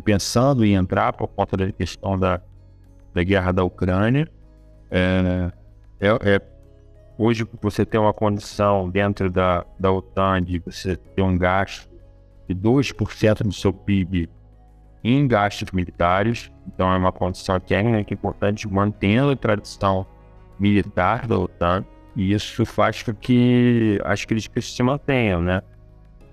pensando 0.03 0.65
em 0.65 0.74
entrar 0.74 1.13
por 1.13 1.27
conta 1.29 1.56
da 1.56 1.72
questão 1.72 2.20
da, 2.20 2.41
da 3.17 3.24
guerra 3.24 3.51
da 3.51 3.63
Ucrânia. 3.63 4.27
É, 4.91 5.51
é, 6.00 6.07
é, 6.36 6.41
hoje 7.17 7.47
você 7.59 7.83
tem 7.83 8.00
uma 8.00 8.13
condição 8.13 8.88
dentro 8.88 9.31
da, 9.31 9.65
da 9.79 9.91
OTAN 9.91 10.43
de 10.43 10.59
você 10.59 10.95
ter 10.95 11.24
um 11.24 11.36
gasto 11.36 11.89
de 12.47 12.53
2% 12.53 13.43
do 13.43 13.51
seu 13.51 13.74
PIB 13.74 14.29
em 15.03 15.27
gastos 15.27 15.71
militares, 15.71 16.51
então 16.67 16.93
é 16.93 16.97
uma 16.97 17.12
condição 17.12 17.59
técnica 17.59 18.13
importante, 18.13 18.67
mantendo 18.67 19.31
a 19.31 19.36
tradição 19.36 20.05
militar 20.59 21.25
da 21.25 21.39
OTAN, 21.39 21.83
e 22.15 22.33
isso 22.33 22.65
faz 22.65 23.01
com 23.01 23.13
que 23.13 24.00
as 24.03 24.25
críticas 24.25 24.71
se 24.74 24.83
mantenham, 24.83 25.41
né? 25.41 25.62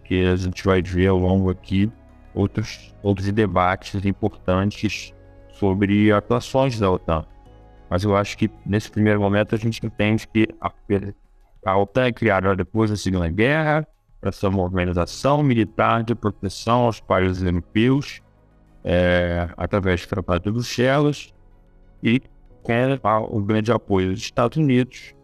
que 0.04 0.26
a 0.26 0.36
gente 0.36 0.62
vai 0.64 0.82
ver 0.82 1.06
ao 1.06 1.18
longo 1.18 1.50
aqui 1.50 1.90
outros, 2.34 2.94
outros 3.02 3.30
debates 3.32 4.04
importantes 4.04 5.13
sobre 5.54 6.12
atuações 6.12 6.78
da 6.78 6.90
OTAN. 6.90 7.24
Mas 7.88 8.04
eu 8.04 8.16
acho 8.16 8.36
que 8.36 8.50
nesse 8.64 8.90
primeiro 8.90 9.20
momento 9.20 9.54
a 9.54 9.58
gente 9.58 9.84
entende 9.84 10.26
que 10.28 10.48
a, 10.60 10.72
a 11.66 11.78
OTAN 11.78 12.04
é 12.04 12.12
criada 12.12 12.54
depois 12.56 12.90
da 12.90 12.96
Segunda 12.96 13.28
Guerra 13.28 13.86
para 14.20 14.30
essa 14.30 14.48
organização 14.48 15.42
militar 15.42 16.02
de 16.02 16.14
proteção 16.14 16.82
aos 16.82 17.00
países 17.00 17.42
europeus 17.42 18.22
é, 18.82 19.48
através 19.56 20.02
do 20.02 20.08
Tratado 20.08 20.44
de 20.44 20.50
Bruxelas 20.50 21.32
e 22.02 22.20
quer 22.64 23.00
o 23.28 23.40
grande 23.40 23.70
apoio 23.70 24.10
dos 24.10 24.20
Estados 24.20 24.56
Unidos 24.56 25.14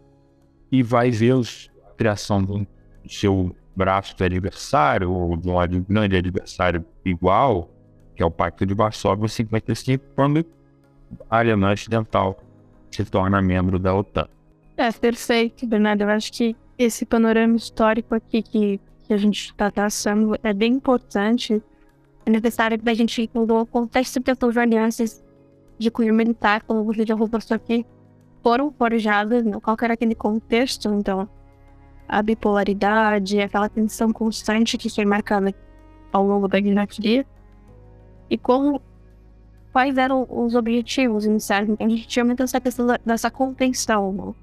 e 0.70 0.82
vai 0.82 1.10
ver 1.10 1.34
os, 1.34 1.70
a 1.88 1.94
criação 1.94 2.42
do 2.42 2.66
seu 3.08 3.54
braço 3.74 4.14
de 4.16 4.24
adversário, 4.24 5.10
ou 5.10 5.36
de 5.36 5.48
um 5.48 5.84
grande 5.88 6.16
adversário 6.16 6.84
igual, 7.04 7.70
que 8.20 8.22
é 8.22 8.26
o 8.26 8.30
Pacto 8.30 8.66
de 8.66 8.74
Varsóvia 8.74 9.26
55, 9.26 10.04
quando 10.14 10.44
a 11.30 11.38
Alemanha 11.38 11.72
Ocidental 11.72 12.38
se 12.90 13.02
torna 13.02 13.40
membro 13.40 13.78
da 13.78 13.94
OTAN. 13.94 14.28
É, 14.76 14.92
perfeito, 14.92 15.66
Bernardo. 15.66 16.02
Eu 16.02 16.10
acho 16.10 16.30
que 16.30 16.54
esse 16.76 17.06
panorama 17.06 17.56
histórico 17.56 18.14
aqui 18.14 18.42
que, 18.42 18.78
que 19.06 19.14
a 19.14 19.16
gente 19.16 19.46
está 19.46 19.70
traçando 19.70 20.36
é 20.42 20.52
bem 20.52 20.74
importante. 20.74 21.62
É 22.26 22.30
necessário 22.30 22.78
que 22.78 22.90
a 22.90 22.92
gente 22.92 23.22
entenda 23.22 23.54
o 23.54 23.64
contexto 23.64 24.20
de 24.20 24.34
de 24.34 24.58
alianças 24.58 25.24
de 25.78 25.90
cunho 25.90 26.12
militar, 26.12 26.62
como 26.64 26.84
você 26.84 27.06
já 27.06 27.14
reportou 27.14 27.54
aqui, 27.54 27.86
foram 28.42 28.70
forjadas, 28.70 29.42
qual 29.62 29.78
era 29.80 29.94
aquele 29.94 30.14
contexto, 30.14 30.92
então, 30.92 31.26
a 32.06 32.20
bipolaridade, 32.20 33.40
aquela 33.40 33.70
tensão 33.70 34.12
constante 34.12 34.76
que 34.76 34.90
foi 34.90 35.06
marcada 35.06 35.54
ao 36.12 36.26
longo 36.26 36.46
da 36.48 36.60
Guerra 36.60 36.86
Fria 36.86 37.24
e 38.30 38.38
como 38.38 38.80
quais 39.72 39.98
eram 39.98 40.26
os 40.30 40.54
objetivos 40.54 41.24
iniciais. 41.24 41.68
A 41.78 41.88
gente 41.88 42.06
tinha 42.06 42.24
muito 42.24 42.42
essa 42.42 42.60
questão 42.60 42.86
dessa 43.04 43.30
contenção. 43.30 44.12
Né? 44.12 44.34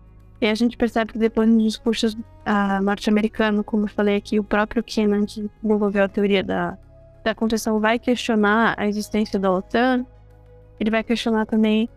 E 0.42 0.48
a 0.48 0.56
gente 0.56 0.78
percebe 0.78 1.14
que 1.14 1.20
depois 1.20 1.50
nos 1.50 1.64
discursos 1.64 2.14
uh, 2.14 2.84
norte-americanos, 2.84 3.64
como 3.66 3.86
eu 3.86 3.90
falei 3.90 4.18
aqui, 4.18 4.40
o 4.40 4.44
próprio 4.44 4.84
Kennan, 4.84 5.26
que 5.26 5.50
desenvolveu 5.62 6.04
a 6.04 6.08
teoria 6.08 6.44
da, 6.44 6.78
da 7.24 7.34
contenção, 7.34 7.80
vai 7.80 7.98
questionar 7.98 8.76
a 8.78 8.88
existência 8.88 9.40
da 9.40 9.52
OTAN. 9.52 10.06
Ele 10.80 10.92
vai 10.92 11.04
questionar 11.04 11.46
também 11.46 11.90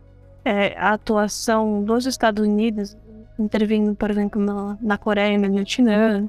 é, 0.45 0.75
a 0.79 0.95
atuação 0.95 1.85
dos 1.85 2.07
Estados 2.07 2.43
Unidos 2.43 2.97
intervindo, 3.39 3.95
por 3.95 4.11
exemplo, 4.11 4.41
na, 4.41 4.77
na 4.81 4.99
Coreia 4.99 5.35
e 5.35 5.39
no 5.39 5.51
Vietnã. 5.51 6.29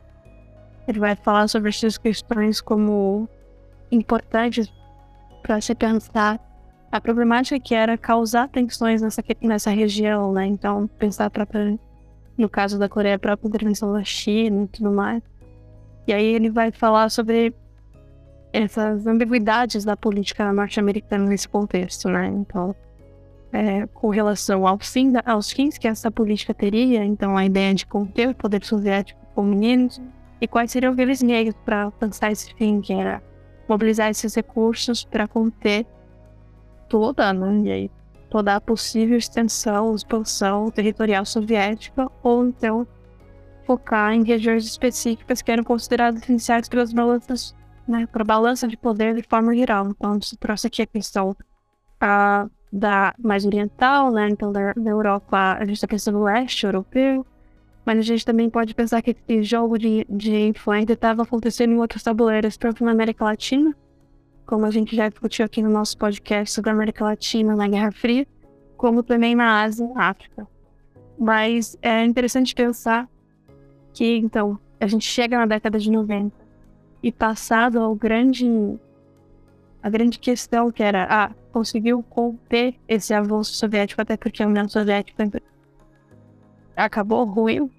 Ele 0.87 0.99
vai 0.99 1.15
falar 1.15 1.47
sobre 1.47 1.69
essas 1.69 1.97
questões 1.97 2.59
como 2.59 3.29
importantes 3.91 4.71
para 5.41 5.59
se 5.59 5.73
pensar 5.75 6.39
a 6.91 6.99
problemática 6.99 7.59
que 7.59 7.73
era 7.73 7.97
causar 7.97 8.49
tensões 8.49 9.01
nessa, 9.01 9.23
nessa 9.41 9.71
região, 9.71 10.33
né? 10.33 10.45
Então, 10.45 10.87
pensar 10.99 11.29
própria, 11.29 11.79
no 12.37 12.49
caso 12.49 12.77
da 12.77 12.89
Coreia, 12.89 13.15
a 13.15 13.19
própria 13.19 13.47
intervenção 13.47 13.93
da 13.93 14.03
China 14.03 14.65
e 14.65 14.67
tudo 14.67 14.91
mais. 14.91 15.23
E 16.07 16.13
aí 16.13 16.25
ele 16.25 16.49
vai 16.49 16.71
falar 16.71 17.09
sobre 17.09 17.53
essas 18.51 19.07
ambiguidades 19.07 19.85
da 19.85 19.95
política 19.95 20.51
norte-americana 20.51 21.25
nesse 21.25 21.47
contexto, 21.47 22.09
né? 22.09 22.27
Então, 22.27 22.75
é, 23.53 23.87
com 23.87 24.09
relação 24.09 24.67
ao 24.67 24.77
fim 24.79 25.11
da, 25.11 25.23
aos 25.25 25.51
fins 25.51 25.77
que 25.77 25.87
essa 25.87 26.11
política 26.11 26.53
teria, 26.53 27.03
então 27.03 27.37
a 27.37 27.45
ideia 27.45 27.73
de 27.73 27.85
conter 27.85 28.29
o 28.29 28.35
poder 28.35 28.63
soviético 28.63 29.19
com 29.33 29.43
meninos, 29.43 30.01
e 30.41 30.47
quais 30.47 30.71
seriam 30.71 30.93
aqueles 30.93 31.21
meios 31.21 31.53
para 31.63 31.83
alcançar 31.83 32.31
esse 32.31 32.53
fim, 32.55 32.81
que 32.81 32.91
era 32.91 33.21
mobilizar 33.71 34.09
esses 34.09 34.35
recursos 34.35 35.05
para 35.05 35.27
conter 35.27 35.85
toda, 36.89 37.31
né, 37.31 37.61
e 37.63 37.71
aí, 37.71 37.91
toda 38.29 38.55
a 38.55 38.61
possível 38.61 39.17
extensão, 39.17 39.95
expansão 39.95 40.69
territorial 40.69 41.25
soviética, 41.25 42.09
ou 42.21 42.45
então 42.45 42.85
focar 43.65 44.13
em 44.13 44.23
regiões 44.23 44.65
específicas 44.65 45.41
que 45.41 45.51
eram 45.51 45.63
consideradas 45.63 46.21
essenciais 46.21 46.67
pelas 46.67 46.91
balanças, 46.91 47.55
né, 47.87 48.05
para 48.07 48.23
a 48.23 48.25
balança 48.25 48.67
de 48.67 48.75
poder 48.75 49.15
de 49.15 49.23
forma 49.23 49.55
geral. 49.55 49.87
Então, 49.87 50.21
se 50.21 50.35
trouxe 50.37 50.67
aqui 50.67 50.81
a 50.81 50.87
questão 50.87 51.35
a 51.99 52.47
da 52.73 53.13
mais 53.19 53.45
oriental, 53.45 54.11
né? 54.11 54.29
Então, 54.29 54.49
da, 54.49 54.71
da 54.71 54.89
Europa, 54.89 55.57
a 55.59 55.65
gente 55.65 55.73
está 55.73 55.87
pensando 55.87 56.19
no 56.19 56.23
leste 56.23 56.65
europeu, 56.65 57.25
Mas 57.85 57.97
a 57.97 58.01
gente 58.01 58.25
também 58.25 58.49
pode 58.49 58.75
pensar 58.75 59.01
que 59.01 59.11
esse 59.11 59.43
jogo 59.43 59.77
de, 59.77 60.05
de 60.09 60.47
influência 60.47 60.93
estava 60.93 61.23
acontecendo 61.23 61.71
em 61.73 61.77
outros 61.77 62.03
tabuleiros, 62.03 62.57
tanto 62.57 62.83
na 62.83 62.91
América 62.91 63.25
Latina, 63.25 63.75
como 64.45 64.65
a 64.65 64.71
gente 64.71 64.95
já 64.95 65.09
discutiu 65.09 65.45
aqui 65.45 65.61
no 65.61 65.69
nosso 65.69 65.97
podcast 65.97 66.53
sobre 66.53 66.69
a 66.69 66.73
América 66.73 67.03
Latina 67.03 67.55
na 67.55 67.67
Guerra 67.67 67.91
Fria, 67.91 68.27
como 68.77 69.01
também 69.01 69.35
na 69.35 69.63
Ásia 69.63 69.85
e 69.85 69.93
na 69.93 70.09
África. 70.09 70.47
Mas 71.17 71.77
é 71.81 72.03
interessante 72.03 72.53
pensar 72.53 73.09
que, 73.93 74.17
então, 74.17 74.59
a 74.79 74.87
gente 74.87 75.05
chega 75.05 75.37
na 75.37 75.45
década 75.45 75.79
de 75.79 75.91
90 75.91 76.35
e 77.03 77.11
passado 77.11 77.79
ao 77.79 77.95
grande 77.95 78.47
a 79.83 79.89
grande 79.89 80.19
questão 80.19 80.71
que 80.71 80.83
era, 80.83 81.07
ah, 81.09 81.31
conseguiu 81.51 82.03
conter 82.03 82.75
esse 82.87 83.13
avanço 83.13 83.53
soviético 83.53 84.01
até 84.01 84.15
porque 84.15 84.43
a 84.43 84.47
União 84.47 84.67
Soviética 84.69 85.27
acabou, 86.75 87.25
ruim 87.25 87.69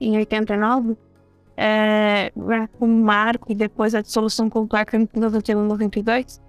em 0.00 0.16
89, 0.16 0.96
é, 1.56 2.32
um 2.80 3.02
marco 3.02 3.50
e 3.50 3.54
depois 3.54 3.94
a 3.94 4.00
dissolução 4.00 4.48
completa 4.48 4.96
em 4.96 5.08
91 5.12 5.66
92. 5.66 6.40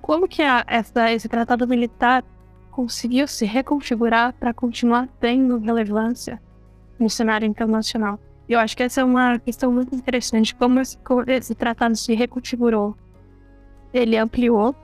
Como 0.00 0.28
que 0.28 0.42
a, 0.42 0.64
essa, 0.66 1.10
esse 1.12 1.28
tratado 1.28 1.66
militar 1.66 2.24
conseguiu 2.70 3.26
se 3.26 3.44
reconfigurar 3.44 4.32
para 4.34 4.54
continuar 4.54 5.08
tendo 5.18 5.58
relevância 5.58 6.40
no 6.98 7.10
cenário 7.10 7.46
internacional? 7.46 8.18
Eu 8.48 8.58
acho 8.58 8.76
que 8.76 8.82
essa 8.82 9.00
é 9.00 9.04
uma 9.04 9.38
questão 9.38 9.72
muito 9.72 9.94
interessante, 9.94 10.54
como 10.54 10.80
esse, 10.80 10.98
esse 11.26 11.54
tratado 11.54 11.96
se 11.96 12.14
reconfigurou. 12.14 12.96
Ele 13.92 14.16
ampliou 14.16 14.74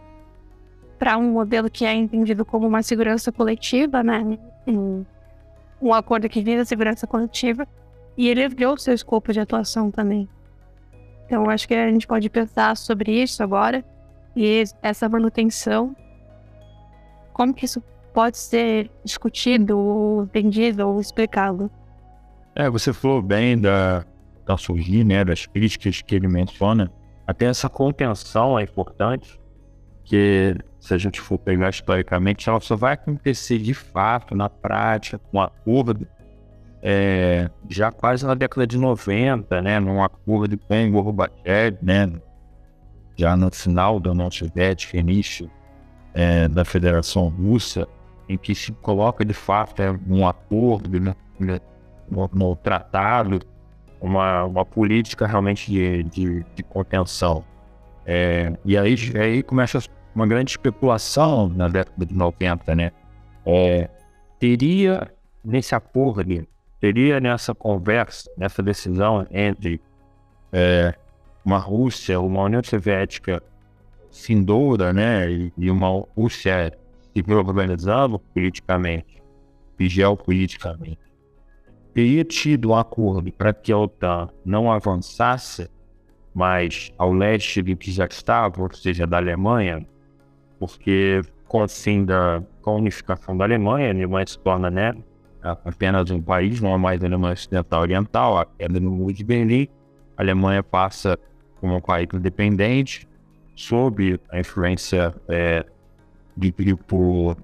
para 0.99 1.17
um 1.17 1.33
modelo 1.33 1.71
que 1.71 1.85
é 1.85 1.95
entendido 1.95 2.45
como 2.45 2.67
uma 2.67 2.83
segurança 2.83 3.31
coletiva, 3.31 4.03
né? 4.03 4.39
Um 5.81 5.93
acordo 5.93 6.29
que 6.29 6.43
visa 6.43 6.63
a 6.63 6.65
segurança 6.65 7.07
coletiva, 7.07 7.67
e 8.17 8.29
ele 8.29 8.45
ampliou 8.45 8.79
seu 8.79 8.95
escopo 8.95 9.33
de 9.33 9.41
atuação 9.41 9.91
também. 9.91 10.29
Então, 11.27 11.51
acho 11.51 11.67
que 11.67 11.75
a 11.75 11.91
gente 11.91 12.07
pode 12.07 12.31
pensar 12.31 12.77
sobre 12.77 13.13
isso 13.23 13.43
agora, 13.43 13.85
e 14.35 14.65
essa 14.83 15.09
manutenção, 15.09 15.95
como 17.33 17.53
que 17.53 17.65
isso 17.65 17.83
pode 18.15 18.39
ser 18.39 18.91
discutido, 19.05 19.79
ou 19.79 20.25
entendido, 20.25 20.89
ou 20.89 21.01
explicado. 21.01 21.71
É, 22.55 22.71
você 22.71 22.93
falou 22.93 23.21
bem 23.21 23.59
da, 23.59 24.05
da 24.47 24.57
surgir, 24.57 25.05
né, 25.05 25.25
das 25.25 25.45
críticas 25.45 26.01
que 26.01 26.15
ele 26.15 26.29
menciona. 26.29 26.91
Até 27.27 27.47
essa 27.47 27.69
contenção 27.69 28.59
é 28.59 28.63
importante, 28.63 29.39
que 30.05 30.57
se 30.87 30.95
a 30.95 30.99
gente 30.99 31.21
for 31.21 31.37
pegar 31.37 31.71
historicamente, 31.71 32.49
ela 32.49 32.61
só 32.61 32.77
vai 32.77 32.95
acontecer 32.95 33.59
de 33.59 33.75
fato, 33.75 34.37
na 34.37 34.49
prática, 34.49 35.19
com 35.19 35.41
acordo, 35.41 36.07
é, 36.81 37.51
já 37.69 37.91
quase 37.91 38.25
na 38.25 38.35
década 38.35 38.67
de 38.67 38.79
90, 38.79 39.61
né, 39.63 39.81
num 39.81 40.03
acordo 40.03 40.57
com 40.57 40.91
Gorbachev, 40.93 41.79
né, 41.83 42.13
já 43.17 43.37
no 43.37 43.53
final 43.53 43.99
da 43.99 44.13
União 44.13 44.31
Soviética, 44.31 44.97
início 44.97 45.51
é, 46.15 46.47
da 46.47 46.65
Federação 46.65 47.29
Russa, 47.29 47.89
em 48.29 48.39
que 48.39 48.55
se 48.55 48.71
coloca 48.71 49.25
de 49.25 49.35
fato 49.35 49.83
é, 49.83 49.91
um 50.09 50.27
acordo, 50.27 51.01
né, 51.01 51.15
no 52.09 52.57
tratado 52.57 53.41
uma, 54.01 54.45
uma 54.45 54.65
política 54.65 55.27
realmente 55.27 55.71
de, 55.71 56.05
de, 56.05 56.47
de 56.55 56.63
contenção. 56.63 57.45
É, 58.05 58.57
e 58.65 58.79
aí, 58.79 58.95
aí 59.21 59.43
começa 59.43 59.81
uma 60.17 60.27
grande 60.27 60.53
especulação 60.53 61.49
na 61.49 61.69
década 61.69 62.07
de 62.07 62.15
90, 62.15 62.75
né? 62.75 62.91
É, 63.45 63.89
teria 64.41 65.13
nesse 65.45 65.75
acordo, 65.75 66.47
teria 66.81 67.21
nessa 67.21 67.55
conversa, 67.55 68.29
nessa 68.37 68.63
decisão 68.63 69.27
entre 69.31 69.81
é, 70.51 70.95
uma 71.45 71.59
Rússia, 71.59 72.19
uma 72.19 72.43
União 72.43 72.63
Soviética 72.65 73.43
findoura, 74.11 74.93
né, 74.93 75.31
e, 75.31 75.53
e 75.57 75.71
uma 75.71 75.89
Rússia 76.17 76.73
se 77.15 77.33
organizando 77.33 78.19
politicamente 78.19 79.23
e 79.79 79.89
geopoliticamente, 79.89 80.99
teria 81.93 82.25
tido 82.25 82.71
um 82.71 82.75
acordo 82.75 83.31
para 83.31 83.53
que 83.53 83.71
a 83.71 83.79
OTAN 83.79 84.29
não 84.45 84.73
avançasse 84.73 85.71
mais 86.35 86.93
ao 86.99 87.13
leste 87.13 87.63
do 87.63 87.77
que 87.77 87.93
já 87.93 88.07
estava, 88.07 88.63
ou 88.63 88.73
seja, 88.73 89.07
da 89.07 89.19
Alemanha, 89.19 89.87
porque 90.59 91.23
com 91.47 91.63
o 91.63 91.69
fim 91.69 92.05
da 92.05 92.43
com 92.63 92.71
a 92.71 92.75
unificação 92.75 93.37
da 93.37 93.45
Alemanha, 93.45 93.89
a 93.89 93.91
Alemanha 93.91 94.27
se 94.27 94.39
torna 94.39 94.71
né, 94.71 94.93
apenas 95.65 96.11
um 96.11 96.21
país, 96.21 96.61
não 96.61 96.75
é 96.75 96.77
mais 96.77 97.03
a 97.03 97.07
Alemanha 97.07 97.35
Ocidental 97.35 97.83
Oriental, 97.83 98.39
a 98.39 98.45
queda 98.45 98.81
no 98.81 98.91
Muro 98.91 99.13
de 99.13 99.23
Berlim, 99.23 99.69
a 100.17 100.23
Alemanha 100.23 100.63
passa 100.63 101.19
como 101.61 101.77
um 101.77 101.81
país 101.81 102.09
independente, 102.13 103.07
sob 103.55 104.21
a 104.31 104.41
influência 104.41 105.15
é, 105.29 105.65
do 106.37 106.53
grupo 106.53 107.37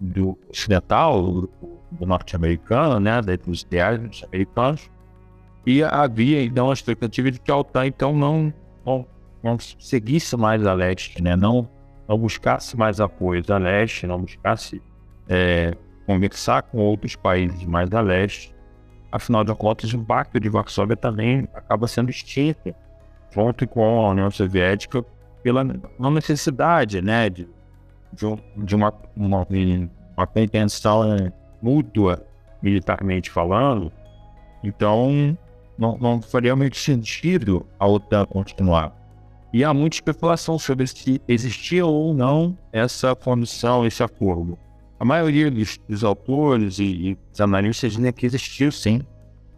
do 0.00 0.38
ocidental, 0.50 1.48
do 1.90 2.06
norte-americano, 2.06 3.00
né, 3.00 3.20
dos 3.22 3.62
ideais 3.62 4.00
norte-americanos, 4.00 4.90
e 5.66 5.82
havia 5.82 6.42
então 6.42 6.70
a 6.70 6.72
expectativa 6.72 7.30
de 7.30 7.40
que 7.40 7.50
a 7.50 7.56
OTAN 7.56 7.86
então 7.86 8.14
não, 8.16 8.52
não, 8.84 9.06
não 9.42 9.58
seguisse 9.58 10.36
mais 10.36 10.66
a 10.66 10.72
leste, 10.72 11.22
né, 11.22 11.36
não, 11.36 11.68
não 12.08 12.18
buscasse 12.18 12.76
mais 12.76 13.00
apoio 13.00 13.42
a 13.48 13.58
leste, 13.58 14.06
não 14.06 14.20
buscasse 14.20 14.82
é, 15.28 15.74
conversar 16.06 16.62
com 16.62 16.78
outros 16.78 17.14
países 17.16 17.64
mais 17.64 17.92
a 17.92 18.00
leste. 18.00 18.54
Afinal 19.10 19.44
de 19.44 19.54
contas, 19.54 19.92
o 19.94 19.98
Pacto 19.98 20.38
de 20.38 20.48
Varsóvia 20.48 20.96
também 20.96 21.48
acaba 21.54 21.86
sendo 21.86 22.10
extinto, 22.10 22.74
junto 23.30 23.66
com 23.66 24.06
a 24.06 24.10
União 24.10 24.30
Soviética, 24.30 25.04
pela 25.42 25.64
não 25.98 26.10
necessidade 26.10 27.00
né, 27.00 27.30
de, 27.30 27.48
de 28.12 28.74
uma, 28.74 28.92
uma, 29.16 29.46
uma 30.16 30.26
pretensão 30.26 31.32
mútua, 31.62 32.22
militarmente 32.60 33.30
falando, 33.30 33.92
então 34.62 35.36
não, 35.78 35.96
não 35.98 36.20
faria 36.20 36.56
muito 36.56 36.76
sentido 36.76 37.66
a 37.78 37.86
OTAN 37.86 38.26
continuar. 38.26 38.92
E 39.52 39.64
há 39.64 39.72
muita 39.72 39.96
especulação 39.96 40.58
sobre 40.58 40.86
se 40.86 41.20
existia 41.26 41.86
ou 41.86 42.12
não 42.12 42.56
essa 42.72 43.14
condição, 43.14 43.86
esse 43.86 44.02
acordo. 44.02 44.58
A 45.00 45.04
maioria 45.04 45.50
dos, 45.50 45.78
dos 45.88 46.04
autores 46.04 46.78
e, 46.78 47.10
e 47.10 47.14
dos 47.30 47.40
analistas 47.40 47.92
dizem 47.92 48.12
que 48.12 48.26
existiu 48.26 48.70
sim 48.70 49.00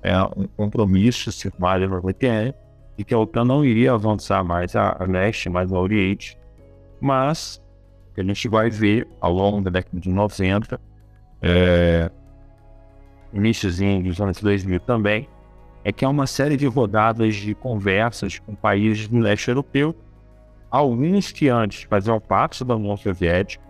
é, 0.03 0.15
um 0.37 0.47
compromisso 0.57 1.33
firmado 1.33 1.85
em 1.85 1.89
91 1.89 2.53
e 2.99 3.05
que 3.05 3.15
a 3.15 3.19
OTAN 3.19 3.45
não 3.45 3.65
iria 3.65 3.93
avançar 3.93 4.45
mais 4.45 4.77
a, 4.77 4.97
a 5.01 5.05
leste, 5.05 5.49
mais 5.49 5.73
ao 5.73 5.83
Oriente. 5.83 6.39
Mas 7.01 7.61
o 8.11 8.15
que 8.15 8.21
a 8.21 8.25
gente 8.25 8.49
vai 8.49 8.71
ver 8.71 9.09
ao 9.21 9.33
longo 9.33 9.63
da 9.63 9.71
década 9.71 9.99
de 9.99 10.11
90 10.11 10.81
é, 11.43 12.11
iníciozinho 13.33 14.03
dos 14.03 14.21
anos 14.21 14.41
2000 14.41 14.81
também, 14.81 15.29
é 15.85 15.93
que 15.93 16.05
há 16.05 16.09
uma 16.09 16.27
série 16.27 16.57
de 16.57 16.67
rodadas 16.67 17.37
de 17.37 17.55
conversas 17.55 18.39
com 18.39 18.55
países 18.55 19.09
do 19.09 19.19
leste 19.19 19.49
europeu, 19.49 19.95
alguns 20.71 21.33
que 21.33 21.49
antes 21.49 21.83
faziam 21.85 22.21
parte 22.21 22.65
da 22.65 22.77
União 22.77 22.97
Soviética, 22.97 23.65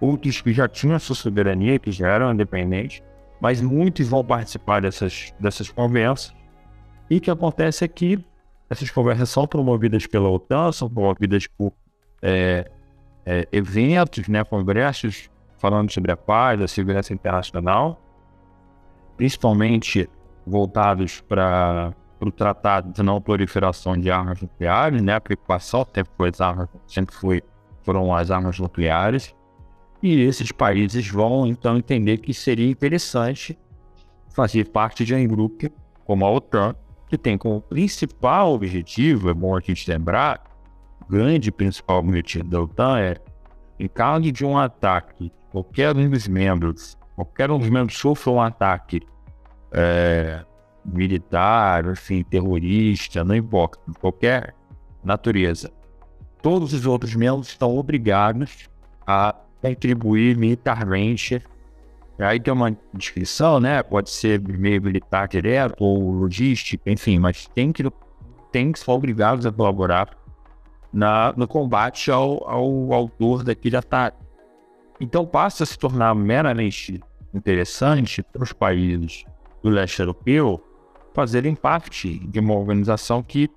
outros 0.00 0.40
que 0.40 0.52
já 0.52 0.68
tinham 0.68 0.98
sua 0.98 1.16
soberania, 1.16 1.78
que 1.78 1.90
já 1.90 2.08
eram 2.08 2.32
independentes, 2.32 3.02
mas 3.40 3.60
muitos 3.60 4.08
vão 4.08 4.24
participar 4.24 4.82
dessas, 4.82 5.32
dessas 5.40 5.70
conversas. 5.70 6.34
E 7.08 7.16
o 7.16 7.20
que 7.20 7.30
acontece 7.30 7.84
é 7.84 7.88
que 7.88 8.24
essas 8.68 8.90
conversas 8.90 9.30
são 9.30 9.46
promovidas 9.46 10.06
pela 10.06 10.28
OTAN, 10.28 10.72
são 10.72 10.88
promovidas 10.88 11.46
por 11.46 11.72
é, 12.20 12.70
é, 13.24 13.48
eventos, 13.52 14.28
né, 14.28 14.44
congressos 14.44 15.30
falando 15.58 15.90
sobre 15.90 16.12
a 16.12 16.16
paz, 16.16 16.60
a 16.60 16.68
segurança 16.68 17.14
internacional, 17.14 18.00
principalmente 19.16 20.08
voltados 20.46 21.20
para 21.20 21.92
o 22.20 22.30
tratado 22.30 22.92
de 22.92 23.02
não 23.02 23.20
proliferação 23.20 23.96
de 23.96 24.10
armas 24.10 24.40
nucleares, 24.40 25.02
né? 25.02 25.14
A 25.14 25.20
preocupação 25.20 25.86
sempre 25.92 26.12
foi 26.16 26.28
as 26.28 26.40
armas, 26.40 26.68
sempre 26.86 27.14
foi, 27.14 27.42
foram 27.82 28.14
as 28.14 28.30
armas 28.30 28.58
nucleares. 28.58 29.34
E 30.02 30.20
esses 30.20 30.52
países 30.52 31.08
vão 31.08 31.46
então 31.46 31.76
entender 31.76 32.18
que 32.18 32.32
seria 32.32 32.70
interessante 32.70 33.58
fazer 34.28 34.66
parte 34.66 35.04
de 35.04 35.14
um 35.14 35.26
grupo 35.26 35.68
como 36.04 36.24
a 36.24 36.30
OTAN, 36.30 36.74
que 37.08 37.16
tem 37.16 37.36
como 37.36 37.60
principal 37.60 38.52
objetivo, 38.52 39.30
é 39.30 39.34
bom 39.34 39.56
a 39.56 39.60
gente 39.60 39.90
lembrar, 39.90 40.44
o 41.00 41.10
grande 41.10 41.50
principal 41.50 41.98
objetivo 41.98 42.44
da 42.44 42.60
OTAN 42.60 42.98
é, 42.98 43.16
em 43.78 43.88
caso 43.88 44.30
de 44.30 44.44
um 44.44 44.56
ataque 44.56 45.32
qualquer 45.50 45.96
um 45.96 46.10
dos 46.10 46.28
membros, 46.28 46.98
qualquer 47.14 47.50
um 47.50 47.58
dos 47.58 47.70
membros 47.70 47.98
sofra 47.98 48.30
um 48.30 48.40
ataque 48.40 49.00
é, 49.72 50.44
militar, 50.84 51.86
enfim, 51.86 52.22
terrorista, 52.22 53.24
não 53.24 53.34
importa, 53.34 53.78
qualquer 54.00 54.54
natureza, 55.04 55.72
todos 56.42 56.72
os 56.72 56.86
outros 56.86 57.14
membros 57.14 57.48
estão 57.48 57.76
obrigados 57.76 58.68
a 59.06 59.34
contribuir 59.62 60.36
militarmente 60.36 61.42
Aí 62.18 62.40
tem 62.40 62.52
uma 62.52 62.76
descrição, 62.94 63.60
né? 63.60 63.82
Pode 63.82 64.08
ser 64.08 64.40
meio 64.40 64.80
militar 64.80 65.28
direto 65.28 65.84
ou 65.84 66.10
logística, 66.12 66.90
enfim, 66.90 67.18
mas 67.18 67.46
tem 67.48 67.72
que, 67.72 67.84
tem 68.50 68.72
que 68.72 68.78
ser 68.78 68.90
obrigados 68.90 69.44
a 69.44 69.52
colaborar 69.52 70.16
na, 70.90 71.34
no 71.36 71.46
combate 71.46 72.10
ao, 72.10 72.48
ao 72.48 72.92
autor 72.92 73.44
daquele 73.44 73.76
ataque. 73.76 74.16
Então 74.98 75.26
passa 75.26 75.64
a 75.64 75.66
se 75.66 75.78
tornar 75.78 76.14
meramente 76.14 77.00
interessante 77.34 78.22
para 78.22 78.42
os 78.42 78.52
países 78.52 79.24
do 79.66 79.70
leste 79.70 79.98
europeu 79.98 80.62
fazerem 81.12 81.54
parte 81.54 82.20
de 82.28 82.38
uma 82.38 82.54
organização 82.54 83.20
que 83.20 83.50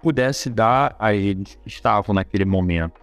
pudesse 0.00 0.48
dar 0.48 0.94
a 0.96 1.12
eles 1.12 1.58
que 1.60 1.68
estavam 1.68 2.14
naquele 2.14 2.44
momento 2.44 3.00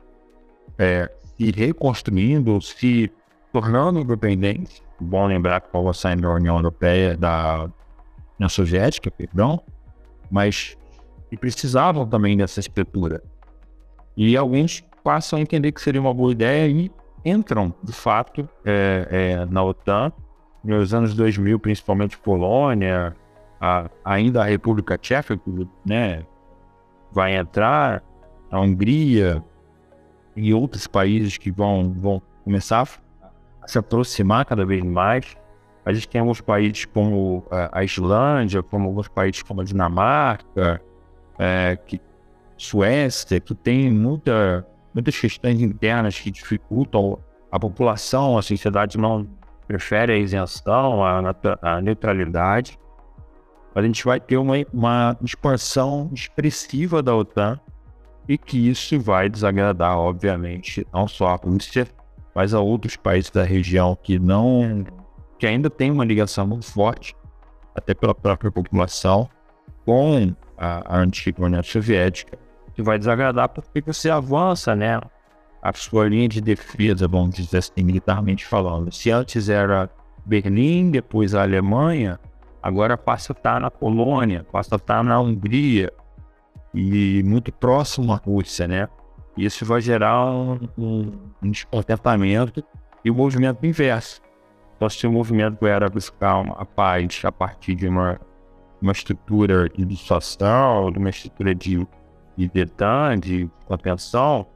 é, 0.77 1.11
se 1.37 1.51
reconstruindo, 1.51 2.61
se 2.61 3.11
tornando 3.51 3.99
independentes. 3.99 4.81
Bom 4.99 5.27
lembrar 5.27 5.59
que 5.59 5.67
estava 5.67 5.93
saindo 5.93 6.21
da 6.21 6.29
União 6.29 6.55
Europeia, 6.55 7.17
da 7.17 7.69
União 8.39 8.47
Soviética, 8.47 9.11
perdão, 9.11 9.61
mas 10.31 10.77
que 11.29 11.35
precisavam 11.35 12.07
também 12.07 12.37
dessa 12.37 12.61
estrutura. 12.61 13.21
E 14.15 14.37
alguns 14.37 14.81
passam 15.03 15.37
a 15.37 15.41
entender 15.41 15.73
que 15.73 15.81
seria 15.81 15.99
uma 15.99 16.13
boa 16.13 16.31
ideia 16.31 16.69
e 16.69 16.89
entram, 17.25 17.73
de 17.83 17.91
fato, 17.91 18.47
é, 18.63 19.07
é, 19.11 19.45
na 19.47 19.63
OTAN. 19.63 20.13
Nos 20.63 20.93
anos 20.93 21.13
2000, 21.13 21.59
principalmente 21.59 22.17
Polônia, 22.17 23.15
a, 23.59 23.89
ainda 24.03 24.41
a 24.41 24.45
República 24.45 24.97
Tcheca, 24.97 25.39
né, 25.85 26.23
vai 27.11 27.35
entrar, 27.35 28.01
a 28.49 28.59
Hungria 28.59 29.43
e 30.35 30.53
outros 30.53 30.87
países 30.87 31.37
que 31.37 31.51
vão, 31.51 31.93
vão 31.93 32.21
começar 32.43 32.87
a 33.61 33.67
se 33.67 33.77
aproximar 33.77 34.45
cada 34.45 34.65
vez 34.65 34.83
mais. 34.83 35.35
A 35.85 35.91
gente 35.91 36.07
tem 36.07 36.21
alguns 36.21 36.39
países 36.39 36.85
como 36.85 37.45
a 37.51 37.83
Islândia, 37.83 38.63
como 38.63 38.87
alguns 38.87 39.07
países 39.07 39.41
como 39.43 39.61
a 39.61 39.63
Dinamarca, 39.63 40.81
é, 41.37 41.77
que 41.85 41.99
Suécia, 42.57 43.39
que 43.39 43.53
tem 43.53 43.91
muita, 43.91 44.65
muitas 44.93 45.19
questões 45.19 45.61
internas 45.61 46.19
que 46.19 46.31
dificultam 46.31 47.19
a 47.51 47.59
população, 47.59 48.37
a 48.37 48.41
sociedade 48.41 48.97
não 48.97 49.27
prefere 49.67 50.13
a 50.13 50.17
isenção, 50.17 51.03
a, 51.03 51.21
a 51.61 51.81
neutralidade. 51.81 52.79
A 53.75 53.81
gente 53.81 54.03
vai 54.05 54.19
ter 54.19 54.37
uma, 54.37 54.55
uma 54.71 55.17
expansão 55.23 56.09
expressiva 56.13 57.01
da 57.01 57.15
OTAN 57.15 57.59
e 58.27 58.37
que 58.37 58.69
isso 58.69 58.99
vai 58.99 59.29
desagradar, 59.29 59.97
obviamente, 59.97 60.85
não 60.93 61.07
só 61.07 61.27
a 61.27 61.35
Rússia, 61.35 61.87
mas 62.35 62.53
a 62.53 62.59
outros 62.59 62.95
países 62.95 63.31
da 63.31 63.43
região 63.43 63.97
que 64.01 64.19
não 64.19 64.85
que 65.37 65.47
ainda 65.47 65.69
tem 65.69 65.91
uma 65.91 66.05
ligação 66.05 66.47
muito 66.47 66.65
forte, 66.65 67.13
até 67.75 67.93
pela 67.93 68.15
própria 68.15 68.49
população, 68.49 69.27
com 69.85 70.33
a, 70.57 70.95
a 70.95 70.99
antiga 70.99 71.43
União 71.43 71.61
Soviética 71.61 72.37
que 72.73 72.81
vai 72.81 72.97
desagradar 72.97 73.49
porque 73.49 73.81
você 73.81 74.09
avança, 74.09 74.75
né? 74.75 74.99
A 75.63 75.71
sua 75.73 76.09
linha 76.09 76.27
de 76.27 76.41
defesa, 76.41 77.07
vamos 77.07 77.35
dizer 77.35 77.59
assim, 77.59 77.83
militarmente 77.83 78.45
falando. 78.45 78.91
Se 78.93 79.09
antes 79.09 79.47
era 79.47 79.89
Berlim, 80.25 80.91
depois 80.91 81.33
a 81.33 81.41
Alemanha, 81.41 82.19
agora 82.61 82.97
passa 82.97 83.31
a 83.31 83.35
estar 83.35 83.61
na 83.61 83.71
Polônia, 83.71 84.45
passa 84.51 84.75
a 84.75 84.77
estar 84.77 85.01
na 85.03 85.19
Hungria 85.21 85.89
e 86.73 87.23
muito 87.23 87.51
próximo 87.51 88.11
à 88.11 88.17
Rússia, 88.17 88.67
né? 88.67 88.89
Isso 89.37 89.65
vai 89.65 89.79
gerar 89.79 90.29
um, 90.29 90.59
um, 90.77 91.11
descontentamento 91.41 92.61
e 93.05 93.09
o 93.09 93.13
um 93.13 93.17
movimento 93.17 93.65
inverso. 93.65 94.21
Então, 94.75 94.89
se 94.89 95.07
o 95.07 95.11
movimento 95.11 95.65
era 95.65 95.89
buscar 95.89 96.39
uma 96.39 96.65
paz 96.65 97.21
a 97.23 97.31
partir 97.31 97.73
de 97.75 97.87
uma, 97.87 98.19
uma 98.81 98.91
estrutura 98.91 99.69
de 99.69 99.85
dissuasão, 99.85 100.91
de 100.91 100.99
uma 100.99 101.09
estrutura 101.09 101.55
de 101.55 101.87
de 102.37 102.49
detan, 102.49 103.19
de 103.19 103.49
contenção, 103.65 104.47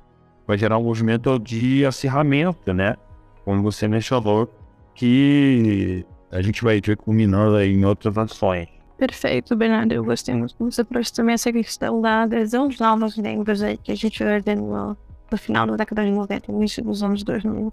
vai 0.47 0.57
gerar 0.57 0.77
um 0.77 0.83
movimento 0.83 1.37
de 1.37 1.85
acirramento, 1.85 2.73
né? 2.73 2.95
Como 3.43 3.61
você 3.61 3.87
mencionou, 3.87 4.49
que 4.95 6.05
a 6.31 6.41
gente 6.41 6.63
vai 6.63 6.79
ver 6.81 6.97
culminando 6.97 7.59
em 7.61 7.85
outras 7.85 8.17
ações. 8.17 8.69
Perfeito, 8.97 9.55
Bernardo. 9.55 9.93
Eu 9.93 10.03
gostei 10.03 10.33
muito 10.33 10.55
você 10.57 10.83
trouxe 10.83 11.13
também 11.13 11.33
essa 11.33 11.51
questão 11.51 12.01
da 12.01 12.23
adesão 12.23 12.67
de 12.67 12.79
novos 12.79 13.15
membros 13.17 13.61
aí 13.61 13.77
que 13.77 13.91
a 13.91 13.95
gente 13.95 14.23
vai 14.23 14.39
ver 14.39 14.55
no, 14.55 14.97
no 15.31 15.37
final 15.37 15.67
da 15.67 15.75
década 15.75 16.03
de 16.03 16.11
90 16.11 16.51
início 16.51 16.83
dos 16.83 17.03
anos 17.03 17.23
2000. 17.23 17.71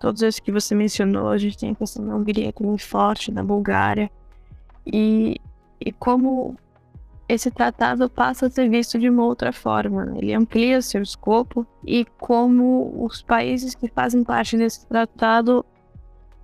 Todos 0.00 0.22
esses 0.22 0.40
que 0.40 0.50
você 0.50 0.74
mencionou, 0.74 1.28
a 1.28 1.38
gente 1.38 1.58
tem 1.58 1.70
a 1.70 1.74
questão 1.74 2.04
da 2.06 2.14
Hungria 2.16 2.52
que 2.52 2.62
é 2.62 2.66
muito 2.66 2.84
forte, 2.84 3.30
da 3.30 3.42
Bulgária. 3.42 4.10
E, 4.86 5.36
e 5.80 5.92
como 5.92 6.56
esse 7.28 7.50
tratado 7.50 8.08
passa 8.10 8.46
a 8.46 8.50
ser 8.50 8.68
visto 8.68 8.98
de 8.98 9.08
uma 9.08 9.24
outra 9.24 9.52
forma. 9.52 10.14
Ele 10.16 10.34
amplia 10.34 10.82
seu 10.82 11.02
escopo 11.02 11.66
e 11.86 12.04
como 12.18 13.04
os 13.04 13.22
países 13.22 13.74
que 13.74 13.88
fazem 13.88 14.22
parte 14.24 14.56
desse 14.56 14.86
tratado 14.86 15.64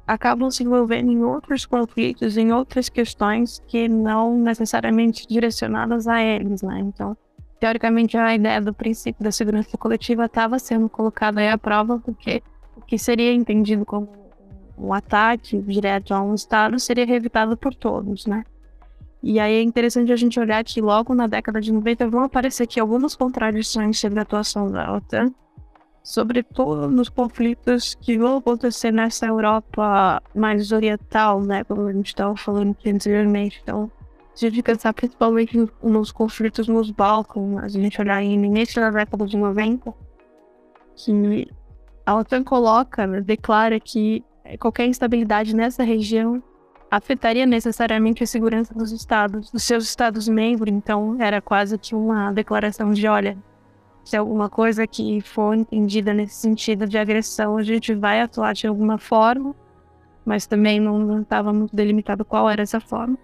acabam 0.07 0.51
se 0.51 0.65
envolvendo 0.65 1.13
em 1.13 1.23
outros 1.23 1.67
conflitos, 1.67 2.39
em 2.39 2.51
outras 2.53 2.89
questões 2.89 3.63
que 3.67 3.89
não 3.89 4.39
necessariamente 4.39 5.27
direcionadas 5.29 6.09
a 6.09 6.23
eles, 6.23 6.63
né? 6.63 6.81
Então, 6.81 7.15
teoricamente, 7.61 8.17
a 8.17 8.35
ideia 8.35 8.61
do 8.61 8.73
princípio 8.73 9.23
da 9.23 9.31
segurança 9.31 9.77
coletiva 9.77 10.25
estava 10.25 10.59
sendo 10.59 10.89
colocada 10.89 11.41
aí 11.41 11.49
à 11.49 11.59
prova, 11.59 11.99
porque 11.99 12.43
o 12.75 12.81
que 12.81 12.97
seria 12.97 13.35
entendido 13.35 13.85
como 13.85 14.09
um 14.79 14.95
ataque 14.95 15.59
direto 15.61 16.15
a 16.15 16.23
um 16.23 16.35
Estado 16.35 16.79
seria 16.79 17.05
reevitado 17.05 17.55
por 17.57 17.75
todos, 17.75 18.25
né? 18.25 18.45
E 19.23 19.41
aí 19.41 19.55
é 19.55 19.63
interessante 19.63 20.13
a 20.13 20.17
gente 20.17 20.39
olhar 20.39 20.63
que 20.63 20.81
logo 20.81 21.15
na 21.15 21.27
década 21.27 21.61
de 21.61 21.73
90 21.73 22.09
vão 22.09 22.25
aparecer 22.25 22.65
aqui 22.65 22.79
algumas 22.79 23.17
contradições 23.17 23.99
sobre 23.99 24.19
a 24.19 24.23
atuação 24.23 24.71
da 24.71 24.95
OTAN, 24.95 25.33
sobretudo 26.03 26.89
nos 26.89 27.09
conflitos 27.09 27.97
que 27.97 28.17
vão 28.17 28.37
acontecer 28.39 28.93
nessa 28.93 29.27
Europa 29.27 30.23
mais 30.35 30.71
oriental, 30.71 31.41
né, 31.43 31.65
como 31.65 31.87
a 31.87 31.93
gente 31.93 32.07
estava 32.07 32.37
falando 32.37 32.71
aqui 32.71 32.91
anteriormente. 32.91 33.61
Então, 33.63 33.91
se 34.35 34.47
a 34.47 34.51
gente 34.51 34.63
pensar 34.63 34.95
principalmente 34.95 35.69
nos 35.83 36.13
conflitos 36.13 36.69
nos 36.69 36.93
Balcãs, 36.93 37.65
a 37.65 37.69
gente 37.69 38.01
olhar 38.01 38.23
no 38.23 38.45
início 38.45 38.81
da 38.81 38.91
década 38.91 39.27
de 39.27 39.37
90, 39.37 39.93
que 40.95 41.49
a 42.07 42.17
OTAN 42.17 42.45
coloca, 42.45 43.05
né, 43.05 43.21
declara 43.21 43.81
que 43.81 44.25
qualquer 44.61 44.87
instabilidade 44.87 45.57
nessa 45.57 45.83
região 45.83 46.41
afetaria 46.91 47.47
necessariamente 47.47 48.23
a 48.23 48.27
segurança 48.27 48.75
dos 48.75 48.93
estados, 48.93 49.51
dos 49.51 49.63
seus 49.63 49.85
estados-membros. 49.85 50.73
Então, 50.73 51.17
era 51.21 51.41
quase 51.41 51.79
que 51.79 51.95
uma 51.95 52.33
declaração 52.33 52.93
de: 52.93 53.07
olha, 53.07 53.37
se 54.05 54.17
alguma 54.17 54.49
coisa 54.49 54.87
que 54.87 55.21
for 55.21 55.55
entendida 55.55 56.15
nesse 56.15 56.35
sentido 56.35 56.87
de 56.87 56.97
agressão, 56.97 57.59
a 57.59 57.63
gente 57.63 57.95
vai 57.95 58.21
atuar 58.21 58.55
de 58.55 58.67
alguma 58.67 58.99
forma, 58.99 59.55
mas 60.25 60.47
também 60.47 60.81
não 60.81 61.21
estava 61.21 61.53
muito 61.53 61.77
delimitado 61.77 62.25
qual 62.25 62.49
era 62.49 62.63
essa 62.63 62.81
forma. 62.81 63.19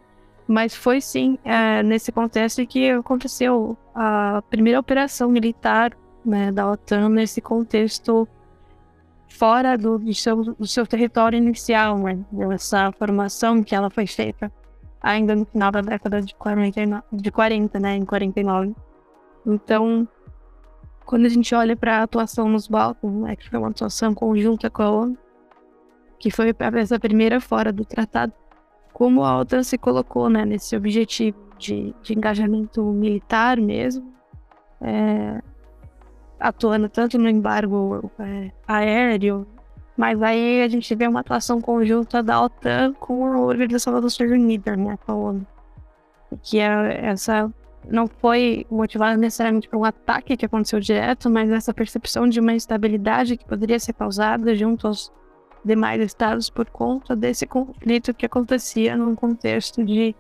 Mas 0.47 0.75
foi 0.75 1.01
sim 1.01 1.39
é, 1.43 1.83
nesse 1.83 2.13
contexto 2.13 2.67
que 2.67 2.91
aconteceu 2.91 3.79
a 3.95 4.43
primeira 4.51 4.79
operação 4.79 5.31
militar 5.31 5.97
né, 6.25 6.53
da 6.53 6.71
OTAN 6.71 7.09
nesse 7.09 7.41
contexto 7.41 8.29
fora 9.35 9.77
do, 9.77 9.99
do, 9.99 10.15
seu, 10.15 10.43
do 10.43 10.67
seu 10.67 10.87
território 10.87 11.37
inicial, 11.37 11.99
né? 11.99 12.19
Essa 12.53 12.93
formação 12.93 13.63
que 13.63 13.75
ela 13.75 13.91
foi 13.91 14.07
feita 14.07 14.51
ainda 15.03 15.35
no 15.35 15.45
final 15.45 15.71
da 15.71 15.83
década 15.83 16.23
de 16.23 16.35
40, 16.35 17.05
de 17.13 17.31
40 17.31 17.81
né? 17.81 17.97
Em 17.97 18.05
49. 18.05 18.75
Então, 19.47 20.09
quando 21.05 21.27
a 21.27 21.29
gente 21.29 21.55
olha 21.55 21.77
para 21.77 21.99
a 21.99 22.03
atuação 22.05 22.49
nos 22.49 22.67
Balcãs, 22.69 23.13
né, 23.13 23.37
que 23.37 23.51
foi 23.51 23.59
uma 23.59 23.69
atuação 23.69 24.15
conjunta 24.15 24.71
com 24.71 24.83
a 24.83 24.91
ONU, 24.91 25.19
que 26.19 26.31
foi 26.31 26.55
essa 26.77 26.99
primeira 26.99 27.41
fora 27.41 27.73
do 27.73 27.85
tratado, 27.85 28.33
como 28.93 29.25
a 29.25 29.39
OTAN 29.41 29.63
se 29.63 29.77
colocou 29.77 30.31
né, 30.31 30.45
nesse 30.45 30.77
objetivo 30.77 31.37
de, 31.59 31.95
de 32.03 32.15
engajamento 32.15 32.83
militar 32.85 33.61
mesmo, 33.61 34.15
é, 34.81 35.43
atuando 36.39 36.89
tanto 36.89 37.19
no 37.19 37.29
embargo 37.29 38.11
é, 38.19 38.51
aéreo, 38.67 39.47
mas 39.97 40.21
aí 40.23 40.63
a 40.63 40.69
gente 40.69 40.95
vê 40.95 41.07
uma 41.07 41.21
atuação 41.21 41.61
conjunta 41.61 42.23
da 42.23 42.43
OTAN 42.43 42.93
com 42.95 43.25
a 43.27 43.41
Organização 43.41 43.93
das 43.93 44.03
Nações 44.03 44.31
Unidas, 44.31 44.77
né, 44.77 44.99
com 45.07 45.13
a 45.13 45.15
ONU. 45.15 45.47
Que 46.43 46.59
é 46.59 47.07
essa 47.07 47.53
não 47.89 48.07
foi 48.07 48.67
motivada 48.71 49.17
necessariamente 49.17 49.69
por 49.69 49.77
um 49.79 49.85
ataque 49.85 50.37
que 50.37 50.47
aconteceu 50.47 50.81
direto, 50.81 51.31
mas 51.31 51.51
essa 51.51 51.73
percepção 51.73 52.29
de 52.29 52.41
uma 52.41 52.53
instabilidade 52.53 53.37
que 53.37 53.45
poderia 53.45 53.79
ser 53.79 53.93
causada 53.93 54.55
junto 54.55 54.87
aos 54.87 55.13
demais 55.65 56.01
estados 56.01 56.51
por 56.51 56.67
conta 56.67 57.15
desse 57.15 57.47
conflito 57.47 58.15
que 58.15 58.27
acontecia 58.27 58.97
num 58.97 59.15
contexto 59.15 59.85
de 59.85 60.15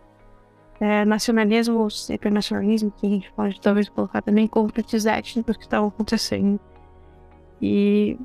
é, 0.85 1.73
ou 1.73 1.89
hipernacionalismo, 2.11 2.91
que 2.91 3.07
a 3.07 3.11
gente 3.11 3.33
pode 3.33 3.59
talvez 3.59 3.89
colocar 3.89 4.21
também 4.21 4.47
conflitos 4.47 5.07
étnicos 5.07 5.57
que 5.57 5.63
estavam 5.63 5.89
acontecendo. 5.89 6.61
E 7.63 8.19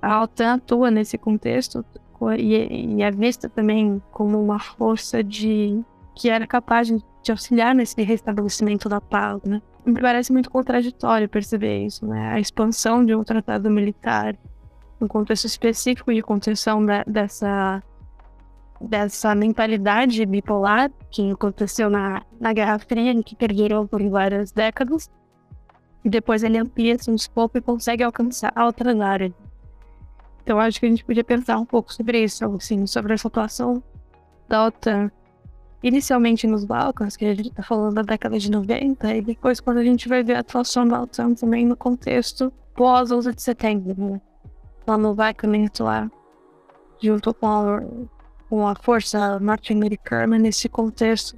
a 0.00 0.22
OTAN 0.22 0.54
atua 0.54 0.90
nesse 0.92 1.18
contexto 1.18 1.84
e, 2.38 2.96
e 2.96 3.02
é 3.02 3.10
vista 3.10 3.48
também 3.48 4.00
como 4.12 4.40
uma 4.40 4.60
força 4.60 5.24
de 5.24 5.82
que 6.14 6.30
era 6.30 6.46
capaz 6.46 6.86
de, 6.86 7.02
auxiliar 7.28 7.74
nesse 7.74 8.00
restabelecimento 8.02 8.88
da 8.88 9.00
paz, 9.00 9.42
né? 9.42 9.60
Me 9.84 10.00
parece 10.00 10.32
muito 10.32 10.50
contraditório 10.50 11.28
perceber 11.28 11.84
isso, 11.84 12.06
né? 12.06 12.32
A 12.32 12.38
expansão 12.38 13.04
de 13.04 13.14
um 13.14 13.24
tratado 13.24 13.68
militar 13.70 14.36
no 15.00 15.08
contexto 15.08 15.46
específico 15.46 16.12
de 16.14 16.22
contenção 16.22 16.84
da, 16.84 17.02
dessa 17.04 17.82
dessa 18.82 19.34
mentalidade 19.34 20.24
bipolar 20.26 20.90
que 21.10 21.30
aconteceu 21.30 21.88
na, 21.88 22.22
na 22.40 22.52
Guerra 22.52 22.78
Fria, 22.78 23.22
que 23.22 23.36
perdurou 23.36 23.86
por 23.86 24.02
várias 24.08 24.52
décadas, 24.52 25.10
e 26.04 26.10
depois 26.10 26.42
ele 26.42 26.58
amplia 26.58 26.98
seu 26.98 27.14
escopo 27.14 27.58
e 27.58 27.60
consegue 27.60 28.02
alcançar 28.02 28.52
outras 28.56 28.98
áreas. 29.00 29.32
Então 30.42 30.58
acho 30.58 30.80
que 30.80 30.86
a 30.86 30.88
gente 30.88 31.04
podia 31.04 31.22
pensar 31.22 31.58
um 31.58 31.64
pouco 31.64 31.92
sobre 31.92 32.22
isso, 32.22 32.44
assim, 32.44 32.86
sobre 32.86 33.14
essa 33.14 33.28
atuação 33.28 33.82
da 34.48 34.66
OTAN, 34.66 35.10
inicialmente 35.82 36.46
nos 36.46 36.64
Balcãs, 36.64 37.16
que 37.16 37.24
a 37.24 37.34
gente 37.34 37.50
está 37.50 37.62
falando 37.62 37.94
da 37.94 38.02
década 38.02 38.38
de 38.38 38.50
90, 38.50 39.14
e 39.14 39.22
depois 39.22 39.60
quando 39.60 39.78
a 39.78 39.84
gente 39.84 40.08
vai 40.08 40.22
ver 40.22 40.34
a 40.34 40.40
atuação 40.40 40.86
da 40.86 41.02
OTAN 41.02 41.34
também 41.34 41.64
no 41.64 41.76
contexto 41.76 42.52
pós 42.74 43.12
11 43.12 43.34
de 43.34 43.42
setembro, 43.42 43.94
né? 43.96 44.20
lá 44.86 44.98
no 44.98 45.14
Vaikamento 45.14 45.84
lá, 45.84 46.10
junto 47.00 47.32
com 47.34 47.46
a, 47.46 47.82
com 48.52 48.68
a 48.68 48.74
força 48.74 49.40
norte-americana 49.40 50.38
nesse 50.38 50.68
contexto 50.68 51.34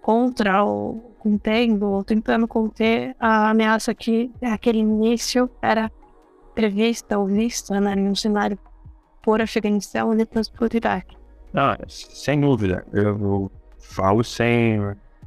contra 0.00 0.64
o 0.64 1.14
contendo 1.20 1.88
ou 1.88 2.02
tentando 2.02 2.48
conter 2.48 3.14
a 3.20 3.50
ameaça 3.50 3.94
que 3.94 4.28
aquele 4.42 4.78
início 4.78 5.48
era 5.62 5.88
prevista 6.52 7.16
ou 7.16 7.28
vista 7.28 7.80
né, 7.80 7.94
no 7.94 8.16
cenário 8.16 8.58
por 9.22 9.40
Afeganistão 9.40 10.12
e 10.12 10.16
depois 10.16 10.48
por 10.48 10.74
Iraque. 10.74 11.16
Ah, 11.54 11.78
sem 11.86 12.40
dúvida. 12.40 12.84
Eu 12.92 13.48
falo 13.78 14.24
sem, 14.24 14.80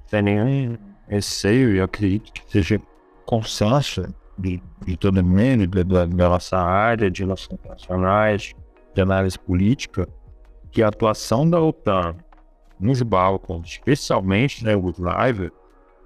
sem 0.08 0.21
nenhum 0.21 0.78
receio 1.08 1.78
e 1.78 1.80
acredito 1.80 2.34
que 2.34 2.51
seja 2.51 2.82
consenso 3.25 4.13
de, 4.38 4.62
de 4.86 4.97
todo 4.97 5.23
mundo, 5.23 5.65
da, 5.86 6.06
nossa 6.06 6.58
área 6.58 7.10
de 7.10 7.23
relações 7.23 7.54
internacionais, 7.54 8.54
de 8.93 9.01
análise 9.01 9.39
política, 9.39 10.10
que 10.75 10.83
a 10.83 10.89
atuação 10.89 11.49
da 11.49 11.59
OTAN 11.61 12.17
nos 12.77 13.01
Balcãs, 13.01 13.65
especialmente 13.65 14.61
na 14.61 14.73
Yugoslávia, 14.73 15.49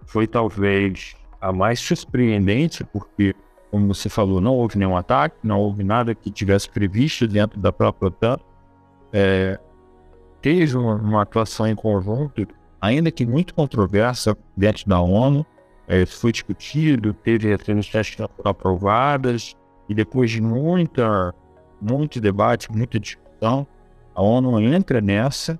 foi 0.05 0.27
talvez 0.27 1.15
a 1.41 1.51
mais 1.51 1.79
surpreendente, 1.79 2.83
porque, 2.83 3.33
como 3.71 3.87
você 3.91 4.09
falou, 4.09 4.39
não 4.39 4.53
houve 4.53 4.77
nenhum 4.77 4.95
ataque, 4.95 5.37
não 5.43 5.59
houve 5.59 5.83
nada 5.83 6.13
que 6.13 6.29
tivesse 6.29 6.69
previsto 6.69 7.27
dentro 7.27 7.59
da 7.59 7.73
própria 7.73 8.09
OTAN. 8.09 8.37
É, 9.11 9.59
teve 10.39 10.77
uma, 10.77 10.93
uma, 10.97 11.21
atuação 11.23 11.65
em 11.65 11.75
conjunto, 11.75 12.47
ainda 12.79 13.09
que 13.09 13.25
muito 13.25 13.55
controversa 13.55 14.37
dentro 14.55 14.87
da 14.87 15.01
ONU, 15.01 15.43
é, 15.87 16.05
foi 16.05 16.31
discutido, 16.31 17.11
teve 17.11 17.47
resoluções 17.55 18.11
que 18.11 18.17
foram 18.17 18.51
aprovadas, 18.51 19.55
e 19.89 19.95
depois 19.95 20.29
de 20.29 20.39
muita, 20.39 21.33
muito 21.81 22.21
debate, 22.21 22.71
muita 22.71 22.99
discussão, 22.99 23.65
a 24.19 24.21
ONU 24.21 24.59
entra 24.59 24.99
nessa 24.99 25.57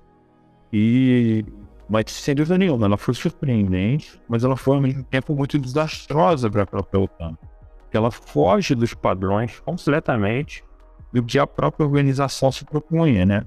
e 0.70 1.42
mas 1.88 2.04
sem 2.12 2.34
dúvida 2.34 2.58
nenhuma, 2.58 2.86
ela 2.86 2.98
foi 2.98 3.14
surpreendente, 3.14 4.20
mas 4.28 4.44
ela 4.44 4.54
foi 4.54 4.76
ao 4.76 4.82
mesmo 4.82 5.02
tempo 5.02 5.34
muito 5.34 5.58
desastrosa 5.58 6.48
para 6.48 6.62
a 6.62 6.66
própria 6.66 7.00
OTAN. 7.00 7.36
Porque 7.80 7.96
ela 7.96 8.10
foge 8.10 8.74
dos 8.76 8.94
padrões 8.94 9.58
completamente 9.60 10.62
do 11.10 11.20
que 11.22 11.38
a 11.38 11.46
própria 11.46 11.84
organização 11.84 12.52
se 12.52 12.64
propunha, 12.64 13.26
né? 13.26 13.44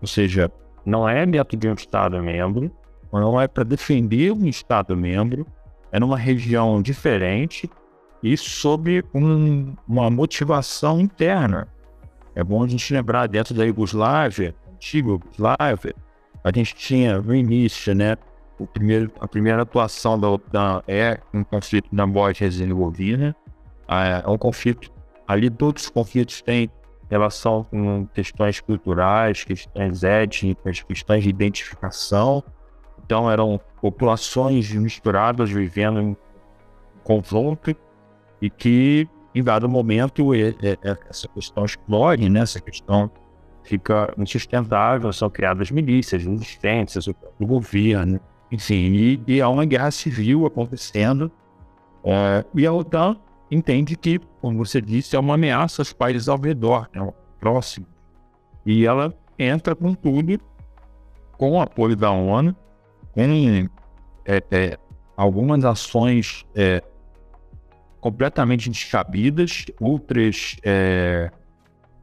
Ou 0.00 0.08
seja, 0.08 0.50
não 0.84 1.08
é 1.08 1.24
dentro 1.24 1.56
de 1.56 1.68
um 1.68 1.74
Estado-membro, 1.74 2.68
não 3.12 3.40
é 3.40 3.46
para 3.46 3.62
defender 3.62 4.32
um 4.32 4.46
Estado-membro, 4.46 5.46
é 5.92 6.00
numa 6.00 6.16
região 6.16 6.82
diferente 6.82 7.70
e 8.22 8.36
sob 8.36 9.04
um, 9.14 9.74
uma 9.86 10.10
motivação 10.10 10.98
interna. 10.98 11.68
É 12.34 12.42
bom 12.42 12.62
a 12.62 12.68
gente 12.68 12.92
lembrar, 12.92 13.26
dentro 13.28 13.54
da 13.54 13.64
Iugoslávia, 13.64 14.54
antiga 14.72 15.08
Iugoslávia, 15.08 15.94
a 16.42 16.50
gente 16.52 16.74
tinha 16.74 17.20
no 17.20 17.34
início, 17.34 17.94
né? 17.94 18.16
O 18.58 18.66
primeiro, 18.66 19.10
a 19.20 19.26
primeira 19.26 19.62
atuação 19.62 20.18
da 20.18 20.28
OTAN 20.28 20.82
é 20.86 21.18
um 21.32 21.42
conflito 21.42 21.88
na 21.90 22.06
Bósnia-Herzegovina. 22.06 23.34
É 23.88 24.28
um 24.28 24.38
conflito, 24.38 24.90
ali 25.26 25.50
todos 25.50 25.84
os 25.84 25.90
conflitos 25.90 26.40
têm 26.42 26.70
relação 27.10 27.64
com 27.64 28.06
questões 28.06 28.60
culturais, 28.60 29.44
questões 29.44 30.04
étnicas, 30.04 30.82
questões 30.82 31.22
de 31.22 31.30
identificação. 31.30 32.42
Então 33.04 33.30
eram 33.30 33.60
populações 33.80 34.70
misturadas 34.72 35.50
vivendo 35.50 36.00
em 36.00 36.16
conjunto 37.02 37.76
e 38.40 38.48
que, 38.48 39.08
em 39.34 39.42
dado 39.42 39.68
momento, 39.68 40.30
essa 41.08 41.26
questão 41.28 41.64
explode, 41.64 42.28
né? 42.28 42.40
essa 42.40 42.60
questão 42.60 43.10
fica 43.64 44.12
insustentável, 44.18 45.12
são 45.12 45.28
criadas 45.28 45.70
milícias, 45.70 46.24
resistências, 46.24 47.06
o 47.08 47.14
governo, 47.40 48.20
enfim, 48.52 48.92
e, 48.92 49.20
e 49.26 49.40
há 49.40 49.48
uma 49.48 49.64
guerra 49.64 49.90
civil 49.90 50.46
acontecendo. 50.46 51.32
É, 52.04 52.44
e 52.54 52.66
a 52.66 52.72
OTAN 52.72 53.16
entende 53.50 53.96
que, 53.96 54.20
como 54.40 54.58
você 54.64 54.80
disse, 54.80 55.16
é 55.16 55.18
uma 55.18 55.34
ameaça 55.34 55.82
aos 55.82 55.92
países 55.92 56.28
ao 56.28 56.38
redor, 56.38 56.88
né, 56.94 57.12
próximo. 57.40 57.86
E 58.64 58.86
ela 58.86 59.12
entra 59.38 59.74
com 59.74 59.94
tudo, 59.94 60.38
com 61.36 61.52
o 61.52 61.60
apoio 61.60 61.96
da 61.96 62.10
ONU, 62.10 62.54
com 63.12 63.20
é, 64.26 64.42
é, 64.50 64.78
algumas 65.16 65.64
ações 65.64 66.44
é, 66.54 66.82
completamente 68.04 68.68
descabidas, 68.68 69.64
outras 69.80 70.56
é, 70.62 71.30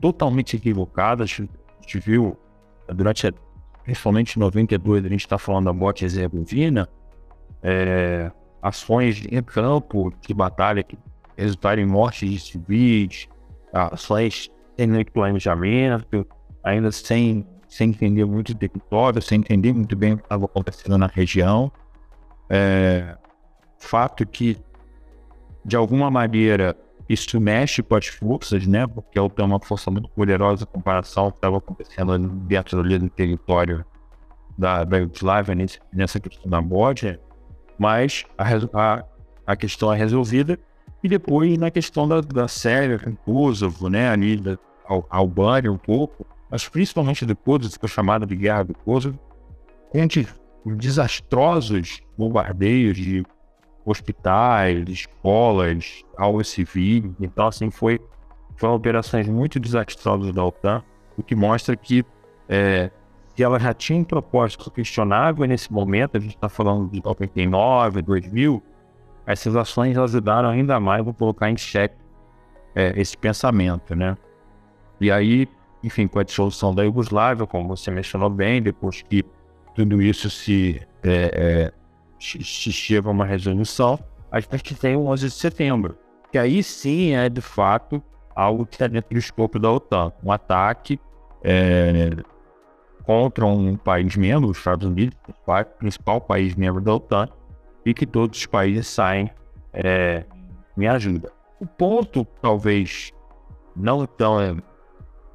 totalmente 0.02 0.56
equivocadas. 0.56 1.38
A 1.40 1.80
gente 1.82 2.00
viu 2.00 2.36
durante, 2.88 3.32
principalmente 3.84 4.36
em 4.36 4.40
92, 4.40 5.06
a 5.06 5.10
gente 5.10 5.20
está 5.20 5.38
falando 5.38 5.66
da 5.66 5.74
morte 5.74 6.04
Herzegovina, 6.04 6.90
é, 7.62 8.32
ações 8.64 9.28
em 9.30 9.44
campo 9.44 10.12
de 10.26 10.34
batalha 10.34 10.82
que 10.82 10.98
resultaram 11.38 11.84
em 11.84 11.86
mortes 11.86 12.28
de 12.28 12.40
civis, 12.40 13.30
ações 13.72 14.50
sem 14.76 15.06
planejamento, 15.06 16.26
ainda 16.64 16.92
sem, 16.92 17.46
sem 17.68 17.90
entender 17.90 18.26
muito 18.26 18.54
o 18.54 18.56
território, 18.56 19.22
sem 19.22 19.38
entender 19.38 19.72
muito 19.72 19.96
bem 19.96 20.14
o 20.14 20.18
que 20.18 20.24
estava 20.24 20.46
acontecendo 20.46 20.98
na 20.98 21.06
região. 21.06 21.72
É, 22.50 23.16
fato 23.78 24.26
que, 24.26 24.58
de 25.64 25.76
alguma 25.76 26.10
maneira, 26.10 26.76
isso 27.08 27.40
mexe 27.40 27.84
com 27.84 27.96
as 27.96 28.08
forças, 28.08 28.66
né? 28.66 28.88
Porque 28.88 29.20
tem 29.36 29.46
uma 29.46 29.60
força 29.60 29.92
muito 29.92 30.10
poderosa 30.10 30.64
em 30.64 30.68
comparação 30.68 31.26
ao 31.26 31.32
que 31.32 31.38
estava 31.38 31.58
acontecendo 31.58 32.18
dentro 32.18 32.80
ali 32.80 32.98
do 32.98 33.10
território 33.10 33.86
da, 34.58 34.84
da 34.84 34.98
Yugoslávia, 34.98 35.56
nessa 35.94 36.20
questão 36.20 36.50
da 36.50 36.62
Bósnia. 36.62 37.20
Mas 37.78 38.26
a, 38.38 38.46
a, 38.74 39.06
a, 39.48 39.56
questão 39.56 39.92
é 39.94 39.98
resolvida. 39.98 40.58
E 41.04 41.10
depois 41.10 41.58
na 41.58 41.72
questão 41.72 42.08
da, 42.08 42.22
da 42.22 42.48
Sérvia, 42.48 43.00
com 43.00 43.16
Kosovo, 43.16 43.90
né? 43.90 44.10
Ali 44.10 44.38
da 44.38 44.58
Albânia 45.10 45.72
um 45.72 45.78
pouco. 45.78 46.26
Mas 46.50 46.68
principalmente 46.68 47.26
depois 47.26 47.78
da 47.78 47.88
chamada 47.88 48.26
de 48.26 48.36
Guerra 48.36 48.64
do 48.64 48.74
Kosovo, 48.74 49.20
onde 49.94 50.28
desastrosos 50.66 52.02
bombardeios 52.18 52.98
de 52.98 53.26
hospitais, 53.86 54.88
escolas, 54.88 56.04
algo 56.18 56.44
civil. 56.44 57.16
Então, 57.20 57.48
assim, 57.48 57.70
foi, 57.72 58.00
foram 58.56 58.76
operações 58.76 59.28
muito 59.28 59.60
desastrosas 59.60 60.34
da 60.34 60.44
OTAN, 60.46 60.84
o 61.18 61.24
que 61.24 61.36
mostra 61.36 61.76
que 61.76 62.06
é, 62.48 62.92
ela 63.44 63.60
já 63.60 63.74
tinha 63.74 64.04
propósito 64.04 64.70
questionável 64.72 65.46
nesse 65.46 65.72
momento, 65.72 66.18
a 66.18 66.20
gente 66.20 66.36
está 66.36 66.50
falando 66.50 66.90
de 66.90 67.02
99, 67.04 68.02
2000, 68.02 68.64
essas 69.26 69.56
ações 69.56 69.98
ajudaram 69.98 70.50
ainda 70.50 70.80
mais 70.80 71.08
a 71.08 71.14
colocar 71.14 71.50
em 71.50 71.58
xeque 71.58 71.96
é, 72.76 72.94
esse 73.00 73.18
pensamento, 73.18 73.96
né? 73.96 74.18
E 75.00 75.12
aí, 75.12 75.48
enfim, 75.84 76.08
com 76.08 76.20
a 76.20 76.24
dissolução 76.24 76.74
da 76.74 76.84
Iugoslávia, 76.84 77.46
como 77.46 77.68
você 77.68 77.92
mencionou 77.92 78.30
bem, 78.30 78.62
depois 78.62 79.02
que 79.02 79.24
tudo 79.76 80.02
isso 80.02 80.30
se 80.30 80.82
é, 81.04 81.72
é 81.74 81.81
se 82.22 82.72
chega 82.72 83.08
a 83.08 83.12
uma 83.12 83.26
resolução, 83.26 84.00
a 84.32 84.40
gente 84.40 84.76
tem 84.76 84.96
o 84.96 85.08
11 85.08 85.28
de 85.28 85.34
setembro, 85.34 85.98
que 86.32 86.38
aí 86.38 86.64
sim 86.64 87.14
é 87.14 87.28
de 87.28 87.42
fato 87.42 88.02
algo 88.36 88.66
que 88.66 88.76
está 88.76 88.88
dentro 88.88 89.10
do 89.10 89.18
escopo 89.18 89.60
da 89.60 89.72
OTAN, 89.72 90.14
um 90.24 90.32
ataque 90.32 91.00
é, 91.44 92.12
contra 93.04 93.46
um 93.46 93.76
país 93.76 94.16
membro, 94.16 94.50
os 94.50 94.58
Estados 94.58 94.88
Unidos, 94.88 95.18
o 95.28 95.64
principal 95.80 96.22
país 96.22 96.56
membro 96.56 96.82
da 96.82 96.96
OTAN, 96.96 97.28
e 97.86 97.94
que 97.94 98.06
todos 98.06 98.40
os 98.40 98.46
países 98.46 98.88
saem 98.88 99.30
é, 99.74 100.24
em 100.78 100.88
ajuda. 100.88 101.32
O 101.60 101.66
ponto, 101.66 102.26
talvez, 102.42 103.12
não 103.76 104.06
tão 104.06 104.40
é, 104.40 104.56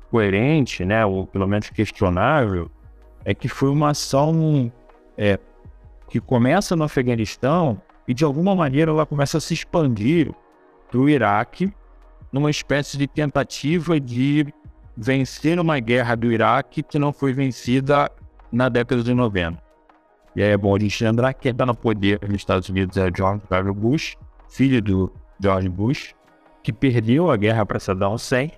incoerente, 0.06 0.84
né, 0.84 1.04
ou 1.04 1.26
pelo 1.26 1.46
menos 1.46 1.68
questionável, 1.70 2.70
é 3.24 3.34
que 3.34 3.48
foi 3.48 3.68
uma 3.68 3.90
ação 3.90 4.72
é, 5.18 5.38
que 6.08 6.20
começa 6.20 6.76
no 6.76 6.84
Afeganistão 6.84 7.80
e 8.06 8.14
de 8.14 8.24
alguma 8.24 8.54
maneira 8.54 8.90
ela 8.90 9.06
começa 9.06 9.38
a 9.38 9.40
se 9.40 9.54
expandir 9.54 10.32
para 10.88 10.98
o 10.98 11.08
Iraque 11.08 11.72
numa 12.32 12.50
espécie 12.50 12.96
de 12.96 13.06
tentativa 13.06 13.98
de 13.98 14.46
vencer 14.96 15.58
uma 15.58 15.78
guerra 15.78 16.14
do 16.14 16.32
Iraque 16.32 16.82
que 16.82 16.98
não 16.98 17.12
foi 17.12 17.32
vencida 17.32 18.10
na 18.50 18.68
década 18.68 19.02
de 19.02 19.12
90. 19.12 19.66
E 20.34 20.42
aí 20.42 20.50
é 20.50 20.56
bom 20.56 20.76
a 20.76 20.78
gente 20.78 21.02
lembrar 21.02 21.32
que 21.32 21.42
quem 21.42 21.52
está 21.52 21.64
no 21.64 21.74
poder 21.74 22.20
nos 22.22 22.36
Estados 22.36 22.68
Unidos 22.68 22.96
é 22.98 23.10
George 23.14 23.42
W. 23.48 23.74
Bush, 23.74 24.16
filho 24.50 24.82
do 24.82 25.12
George 25.40 25.68
Bush, 25.68 26.14
que 26.62 26.72
perdeu 26.72 27.30
a 27.30 27.36
guerra 27.36 27.64
para 27.64 27.78
Saddam 27.78 28.12
Hussein 28.12 28.52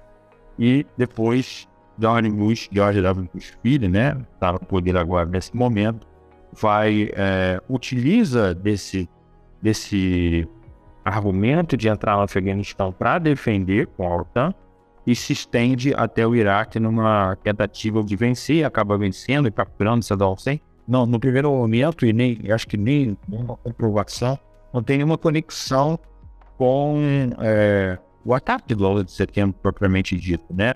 e 0.59 0.85
depois 0.97 1.69
George 1.97 2.31
Bush, 2.31 2.69
George 2.73 3.01
W. 3.01 3.31
Bush 3.33 3.53
filho, 3.63 3.89
né, 3.89 4.17
está 4.35 4.53
no 4.53 4.59
poder 4.59 4.97
agora 4.97 5.27
nesse 5.27 5.57
momento, 5.57 6.07
vai 6.53 7.11
é, 7.15 7.61
utiliza 7.69 8.55
desse 8.55 9.09
desse 9.61 10.49
argumento 11.05 11.77
de 11.77 11.89
entrar 11.89 12.17
no 12.17 12.23
Afeganistão 12.23 12.93
para 12.93 13.19
defender 13.19 13.87
com 13.89 14.07
a 14.07 14.17
OTAN 14.17 14.55
e 15.07 15.17
se 15.17 15.33
estende 15.33 15.95
até 15.95 16.27
o 16.27 16.37
Iraque 16.37 16.79
numa 16.79 17.37
tentativa 17.43 18.03
de 18.05 18.15
vencer, 18.15 18.65
acaba 18.65 18.99
vencendo 18.99 19.49
e 19.49 19.51
capturando 19.51 20.05
Saddam 20.05 20.35
Hussein. 20.35 20.61
Não, 20.87 21.07
no 21.07 21.19
primeiro 21.19 21.51
momento, 21.51 22.05
e 22.05 22.13
nem 22.13 22.39
acho 22.51 22.67
que 22.67 22.77
nem 22.77 23.17
uma 23.29 23.57
comprovação, 23.57 24.39
não 24.73 24.83
tem 24.83 24.99
nenhuma 24.99 25.19
conexão 25.19 25.99
com 26.59 27.01
é, 27.41 27.99
o 28.25 28.35
ataque 28.35 28.75
do 28.75 28.87
11 28.87 29.05
de 29.05 29.13
setembro 29.13 29.57
propriamente 29.63 30.17
dito, 30.17 30.45
né? 30.51 30.75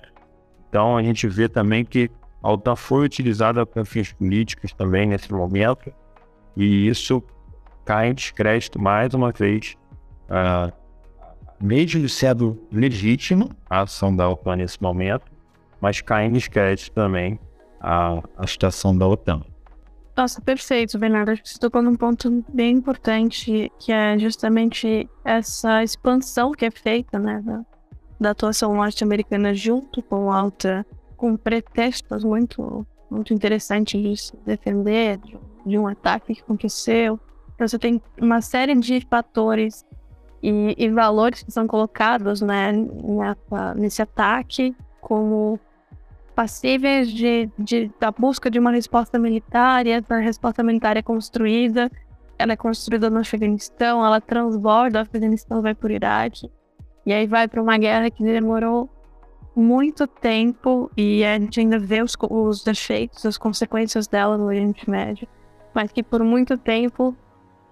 Então 0.67 0.97
a 0.97 1.03
gente 1.03 1.27
vê 1.27 1.47
também 1.47 1.85
que 1.85 2.09
a 2.43 2.51
OTAN 2.51 2.75
foi 2.75 3.05
utilizada 3.05 3.65
para 3.65 3.85
fins 3.85 4.11
políticos 4.11 4.73
também 4.73 5.07
nesse 5.07 5.31
momento, 5.31 5.91
e 6.57 6.87
isso 6.87 7.23
cai 7.85 8.09
em 8.09 8.13
descrédito 8.13 8.79
mais 8.79 9.13
uma 9.13 9.31
vez, 9.31 9.75
uh, 10.25 10.71
mesmo 11.61 12.07
sendo 12.09 12.61
legítimo 12.69 13.49
a 13.69 13.81
ação 13.81 14.13
da 14.13 14.29
OTAN 14.29 14.57
nesse 14.57 14.81
momento, 14.81 15.31
mas 15.79 16.01
cai 16.01 16.25
em 16.25 16.31
descrédito 16.33 16.91
também 16.91 17.39
a, 17.79 18.21
a 18.37 18.45
situação 18.45 18.95
da 18.95 19.07
OTAN. 19.07 19.41
Nossa, 20.15 20.39
perfeito, 20.41 20.99
Bernardo. 20.99 21.31
Acho 21.31 21.41
que 21.41 21.49
você 21.49 21.57
tocou 21.57 21.81
num 21.81 21.95
ponto 21.95 22.45
bem 22.53 22.75
importante, 22.75 23.71
que 23.79 23.91
é 23.91 24.17
justamente 24.19 25.09
essa 25.25 25.81
expansão 25.81 26.51
que 26.51 26.65
é 26.65 26.71
feita, 26.71 27.17
né, 27.17 27.41
da, 27.43 27.65
da 28.19 28.29
atuação 28.31 28.75
norte-americana 28.75 29.55
junto 29.55 30.03
com 30.03 30.31
a 30.31 30.43
OTAN, 30.43 30.85
com 31.23 31.37
pretextos 31.37 32.21
muito, 32.25 32.85
muito 33.09 33.33
interessantes 33.33 34.01
de 34.01 34.17
se 34.17 34.35
defender 34.45 35.17
de, 35.19 35.39
de 35.65 35.77
um 35.77 35.87
ataque 35.87 36.35
que 36.35 36.41
aconteceu. 36.41 37.17
Então, 37.55 37.65
você 37.65 37.79
tem 37.79 38.01
uma 38.19 38.41
série 38.41 38.75
de 38.75 38.99
fatores 39.09 39.85
e, 40.41 40.75
e 40.77 40.89
valores 40.89 41.41
que 41.41 41.49
são 41.49 41.65
colocados 41.65 42.41
né, 42.41 42.73
nessa, 42.73 43.73
nesse 43.73 44.01
ataque 44.01 44.75
como 44.99 45.57
passíveis 46.35 47.09
de, 47.09 47.49
de, 47.57 47.89
da 47.97 48.11
busca 48.11 48.51
de 48.51 48.59
uma 48.59 48.71
resposta 48.71 49.17
militar, 49.17 49.87
e 49.87 49.91
essa 49.91 50.17
resposta 50.17 50.61
militar 50.61 50.97
é 50.97 51.01
construída, 51.01 51.89
ela 52.37 52.51
é 52.51 52.57
construída 52.57 53.09
no 53.09 53.19
Afeganistão, 53.19 54.05
ela 54.05 54.19
transborda 54.19 54.99
o 54.99 55.01
Afeganistão, 55.03 55.61
vai 55.61 55.73
para 55.73 55.87
o 55.87 55.91
Iraque, 55.93 56.51
e 57.05 57.13
aí 57.13 57.27
vai 57.27 57.47
para 57.47 57.61
uma 57.61 57.77
guerra 57.77 58.11
que 58.11 58.21
demorou 58.21 58.89
muito 59.55 60.07
tempo, 60.07 60.89
e 60.97 61.23
a 61.23 61.37
gente 61.39 61.59
ainda 61.59 61.77
vê 61.77 62.01
os, 62.01 62.15
os 62.29 62.63
defeitos, 62.63 63.25
as 63.25 63.37
consequências 63.37 64.07
dela 64.07 64.37
no 64.37 64.45
Oriente 64.45 64.89
Médio, 64.89 65.27
mas 65.73 65.91
que 65.91 66.01
por 66.01 66.23
muito 66.23 66.57
tempo 66.57 67.15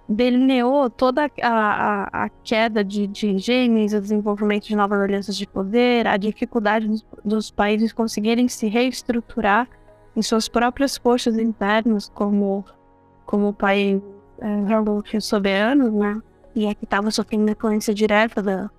delineou 0.08 0.90
toda 0.90 1.32
a, 1.42 1.50
a, 1.50 2.26
a 2.26 2.30
queda 2.44 2.84
de, 2.84 3.08
de 3.08 3.38
genes, 3.38 3.94
o 3.94 4.02
desenvolvimento 4.02 4.68
de 4.68 4.76
novas 4.76 5.00
alianças 5.00 5.36
de 5.36 5.48
poder, 5.48 6.06
a 6.06 6.18
dificuldade 6.18 6.88
dos, 6.88 7.06
dos 7.24 7.52
países 7.52 7.94
conseguirem 7.94 8.48
se 8.48 8.68
reestruturar 8.68 9.68
em 10.16 10.22
suas 10.22 10.48
próprias 10.48 10.98
forças 10.98 11.38
internas, 11.38 12.12
como, 12.14 12.66
como 13.26 13.54
país 13.54 14.02
é, 14.40 15.20
soberano, 15.20 15.90
né? 15.92 16.22
E 16.54 16.66
é 16.66 16.76
que 16.76 16.84
estava 16.84 17.10
sofrendo 17.12 17.50
influência 17.50 17.94
direta 17.94 18.42
da, 18.42 18.70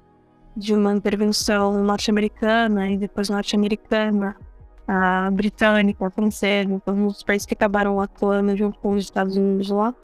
de 0.57 0.75
uma 0.75 0.93
intervenção 0.93 1.83
norte-americana 1.83 2.91
e 2.91 2.97
depois 2.97 3.29
norte-americana, 3.29 4.37
a 4.87 5.31
britânica, 5.31 6.07
a 6.07 6.11
francesa, 6.11 6.73
então 6.73 7.07
os 7.07 7.23
países 7.23 7.47
que 7.47 7.55
acabaram 7.55 8.01
atuando 8.01 8.57
junto 8.57 8.79
com 8.79 8.93
os 8.93 9.05
Estados 9.05 9.37
Unidos 9.37 9.71
lá 9.71 9.95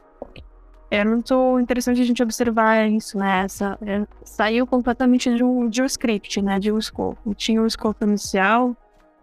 é 0.91 1.05
muito 1.05 1.59
interessante 1.61 2.01
a 2.01 2.05
gente 2.05 2.23
observar 2.23 2.89
isso, 2.89 3.19
né? 3.19 3.45
Essa, 3.45 3.79
é, 3.83 4.07
saiu 4.25 4.67
completamente 4.67 5.35
de 5.35 5.45
um, 5.45 5.69
de 5.69 5.83
um 5.83 5.85
script, 5.85 6.41
né? 6.41 6.59
De 6.59 6.73
um 6.73 6.81
scope. 6.81 7.35
Tinha 7.35 7.61
um 7.61 7.69
scope 7.69 8.03
inicial, 8.05 8.75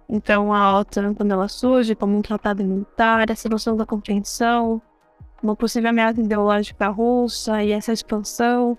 então 0.07 0.53
a 0.53 0.79
OTAN, 0.79 1.13
quando 1.15 1.31
ela 1.31 1.47
surge 1.47 1.95
como 1.95 2.15
um 2.15 2.21
tratado 2.21 2.63
militar, 2.63 3.29
essa 3.29 3.49
noção 3.49 3.75
da 3.75 3.85
compreensão, 3.85 4.79
uma 5.41 5.55
possível 5.55 5.89
ameaça 5.89 6.21
ideológica 6.21 6.87
russa 6.89 7.63
e 7.63 7.71
essa 7.71 7.91
expansão, 7.91 8.77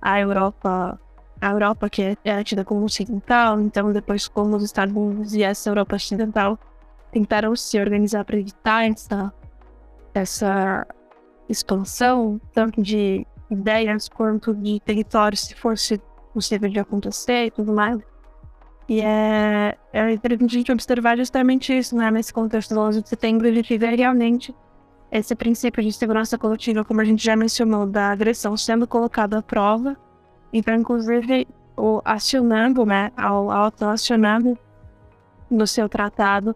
a 0.00 0.20
Europa, 0.20 1.00
a 1.40 1.50
Europa 1.50 1.88
que 1.88 2.16
é, 2.24 2.44
tida 2.44 2.64
como 2.64 2.84
ocidental, 2.84 3.60
então 3.60 3.92
depois 3.92 4.26
como 4.28 4.56
os 4.56 4.64
Estados 4.64 4.94
Unidos 4.94 5.34
e 5.34 5.42
essa 5.42 5.70
Europa 5.70 5.96
ocidental 5.96 6.58
tentaram 7.12 7.54
se 7.56 7.78
organizar 7.78 8.24
para 8.24 8.38
evitar 8.38 8.84
essa, 8.86 9.32
essa 10.14 10.86
expansão, 11.48 12.40
tanto 12.52 12.82
de 12.82 13.26
ideias 13.50 14.08
quanto 14.08 14.54
de 14.54 14.80
territórios, 14.80 15.40
se 15.40 15.54
fosse 15.54 16.00
possível 16.34 16.68
de 16.68 16.78
acontecer 16.78 17.46
e 17.46 17.50
tudo 17.50 17.72
mais. 17.72 17.98
E 18.88 19.00
é, 19.02 19.76
é 19.92 20.12
interessante 20.12 20.54
a 20.54 20.58
gente 20.58 20.72
observar 20.72 21.16
justamente 21.16 21.76
isso, 21.76 21.94
né? 21.94 22.10
Nesse 22.10 22.32
contexto 22.32 22.72
do 22.74 22.80
11 22.80 23.02
de 23.02 23.08
setembro, 23.08 23.52
gente 23.52 23.76
vê 23.76 23.94
realmente 23.94 24.54
esse 25.10 25.34
princípio 25.34 25.82
de 25.82 25.92
segurança 25.92 26.38
coletiva, 26.38 26.84
como 26.84 27.00
a 27.00 27.04
gente 27.04 27.22
já 27.22 27.36
mencionou, 27.36 27.86
da 27.86 28.10
agressão 28.10 28.56
sendo 28.56 28.86
colocado 28.86 29.34
à 29.34 29.42
prova. 29.42 29.96
Então, 30.52 30.74
inclusive, 30.74 31.46
o 31.76 32.00
acionando, 32.04 32.84
né, 32.84 33.12
ao, 33.16 33.50
ao 33.50 33.72
acionando 33.90 34.58
no 35.50 35.66
seu 35.66 35.88
tratado, 35.88 36.54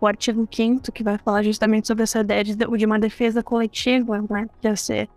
o 0.00 0.06
artigo 0.06 0.46
5 0.50 0.92
que 0.92 1.02
vai 1.02 1.16
falar 1.18 1.42
justamente 1.42 1.86
sobre 1.86 2.02
essa 2.02 2.20
ideia 2.20 2.44
de, 2.44 2.54
de 2.54 2.86
uma 2.86 2.98
defesa 2.98 3.42
coletiva, 3.42 4.22
né, 4.28 4.48
que 4.60 4.68
ia 4.68 4.76
ser 4.76 5.08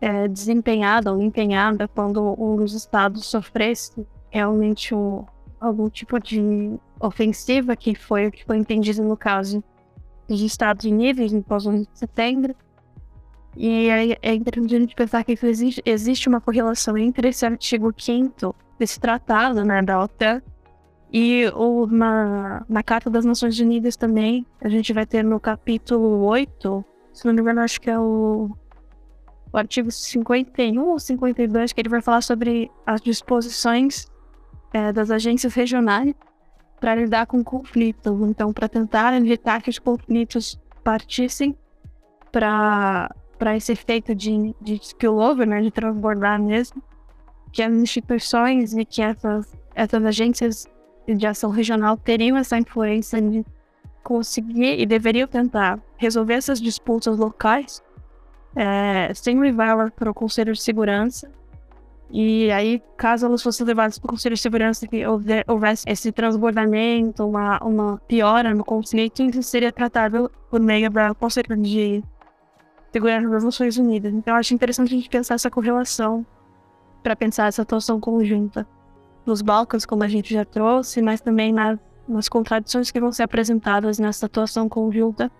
é, 0.00 0.28
desempenhada 0.28 1.12
ou 1.12 1.20
empenhada 1.20 1.88
quando 1.88 2.34
um 2.38 2.56
dos 2.56 2.74
estados 2.74 3.26
sofresse 3.26 4.06
realmente 4.30 4.94
um, 4.94 5.24
algum 5.60 5.88
tipo 5.88 6.18
de 6.18 6.76
ofensiva, 7.00 7.76
que 7.76 7.94
foi 7.94 8.26
o 8.26 8.32
que 8.32 8.44
foi 8.44 8.58
entendido 8.58 9.02
no 9.02 9.16
caso 9.16 9.62
dos 10.28 10.40
Estados 10.40 10.84
Unidos 10.84 11.32
no 11.32 11.42
pós-11 11.42 11.88
de 11.92 11.98
setembro. 11.98 12.54
E 13.56 13.88
é, 13.88 14.18
é 14.22 14.34
interessante 14.34 14.74
a 14.74 14.80
gente 14.80 14.94
pensar 14.94 15.24
que 15.24 15.38
existe, 15.42 15.82
existe 15.84 16.28
uma 16.28 16.40
correlação 16.40 16.96
entre 16.96 17.28
esse 17.28 17.44
artigo 17.44 17.92
5 17.96 18.54
desse 18.78 18.98
tratado 18.98 19.64
né, 19.64 19.82
da 19.82 20.02
OTAN 20.02 20.42
e 21.12 21.46
o, 21.54 21.86
na, 21.86 22.64
na 22.66 22.82
Carta 22.82 23.10
das 23.10 23.24
Nações 23.24 23.60
Unidas 23.60 23.96
também, 23.96 24.46
a 24.62 24.68
gente 24.68 24.94
vai 24.94 25.04
ter 25.04 25.22
no 25.22 25.38
capítulo 25.38 26.24
8, 26.24 26.82
se 27.12 27.26
não 27.26 27.34
me 27.34 27.42
engano, 27.42 27.60
acho 27.60 27.78
que 27.78 27.90
é 27.90 27.98
o, 27.98 28.50
o 29.52 29.58
artigo 29.58 29.90
51 29.90 30.82
ou 30.82 30.98
52, 30.98 31.74
que 31.74 31.80
ele 31.82 31.90
vai 31.90 32.00
falar 32.00 32.22
sobre 32.22 32.70
as 32.86 33.02
disposições 33.02 34.06
é, 34.72 34.90
das 34.90 35.10
agências 35.10 35.52
regionais 35.52 36.14
para 36.80 36.94
lidar 36.94 37.26
com 37.26 37.44
conflitos. 37.44 38.18
Então, 38.22 38.50
para 38.50 38.66
tentar 38.66 39.12
evitar 39.12 39.60
que 39.60 39.68
os 39.68 39.78
conflitos 39.78 40.58
partissem 40.82 41.54
para 42.32 43.14
esse 43.50 43.72
efeito 43.72 44.14
de, 44.14 44.54
de 44.60 44.78
spillover, 44.82 45.46
né, 45.46 45.60
de 45.60 45.70
transbordar 45.70 46.40
mesmo, 46.40 46.82
que 47.52 47.62
as 47.62 47.72
instituições 47.72 48.74
e 48.74 48.84
que 48.84 49.02
essas, 49.02 49.52
essas 49.74 50.04
agências 50.04 50.66
de 51.06 51.26
ação 51.26 51.50
regional 51.50 51.96
teriam 51.96 52.36
essa 52.36 52.56
influência 52.56 53.20
de 53.20 53.44
conseguir 54.02 54.80
e 54.80 54.86
deveriam 54.86 55.28
tentar 55.28 55.78
resolver 55.96 56.34
essas 56.34 56.60
disputas 56.60 57.18
locais 57.18 57.82
é, 58.56 59.12
sem 59.14 59.38
levar 59.38 59.90
para 59.90 60.10
o 60.10 60.14
Conselho 60.14 60.52
de 60.52 60.60
Segurança. 60.60 61.30
E 62.10 62.50
aí, 62.50 62.82
caso 62.96 63.24
elas 63.24 63.42
fossem 63.42 63.66
levadas 63.66 63.98
para 63.98 64.06
o 64.06 64.10
Conselho 64.10 64.34
de 64.34 64.40
Segurança 64.40 64.86
e 64.92 65.02
houvesse 65.46 65.84
esse 65.88 66.12
transbordamento, 66.12 67.26
uma, 67.26 67.58
uma 67.64 67.98
piora 68.06 68.54
no 68.54 68.64
conflito, 68.64 69.22
isso 69.22 69.42
seria 69.42 69.72
tratado 69.72 70.30
por 70.50 70.60
meio 70.60 70.90
do 70.90 71.14
Conselho 71.14 71.56
de 71.56 72.04
Segurança 72.92 73.28
das 73.28 73.44
Nações 73.44 73.78
Unidas. 73.78 74.12
Então, 74.12 74.34
eu 74.34 74.38
acho 74.38 74.52
interessante 74.52 74.92
a 74.92 74.96
gente 74.96 75.08
pensar 75.08 75.34
essa 75.34 75.50
correlação 75.50 76.26
para 77.02 77.16
pensar 77.16 77.46
essa 77.46 77.62
atuação 77.62 77.98
conjunta 77.98 78.66
nos 79.24 79.40
Balcãs, 79.40 79.86
como 79.86 80.02
a 80.02 80.08
gente 80.08 80.34
já 80.34 80.44
trouxe, 80.44 81.00
mas 81.00 81.20
também 81.20 81.52
nas, 81.52 81.78
umas 82.06 82.28
contradições 82.28 82.90
que 82.90 83.00
vão 83.00 83.10
ser 83.10 83.22
apresentadas 83.22 83.98
nessa 83.98 84.26
atuação 84.26 84.68
conjunta 84.68 85.30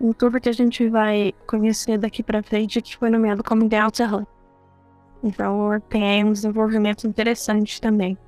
em 0.00 0.12
tudo 0.12 0.40
que 0.40 0.48
a 0.48 0.52
gente 0.52 0.88
vai 0.88 1.32
conhecer 1.46 1.98
daqui 1.98 2.22
para 2.22 2.42
frente, 2.42 2.80
que 2.80 2.96
foi 2.96 3.10
nomeado 3.10 3.44
como 3.44 3.68
Delta 3.68 4.04
Hub. 4.04 4.26
Então, 5.22 5.80
tem 5.88 6.24
um 6.24 6.32
desenvolvimento 6.32 7.06
interessante 7.06 7.80
também. 7.80 8.18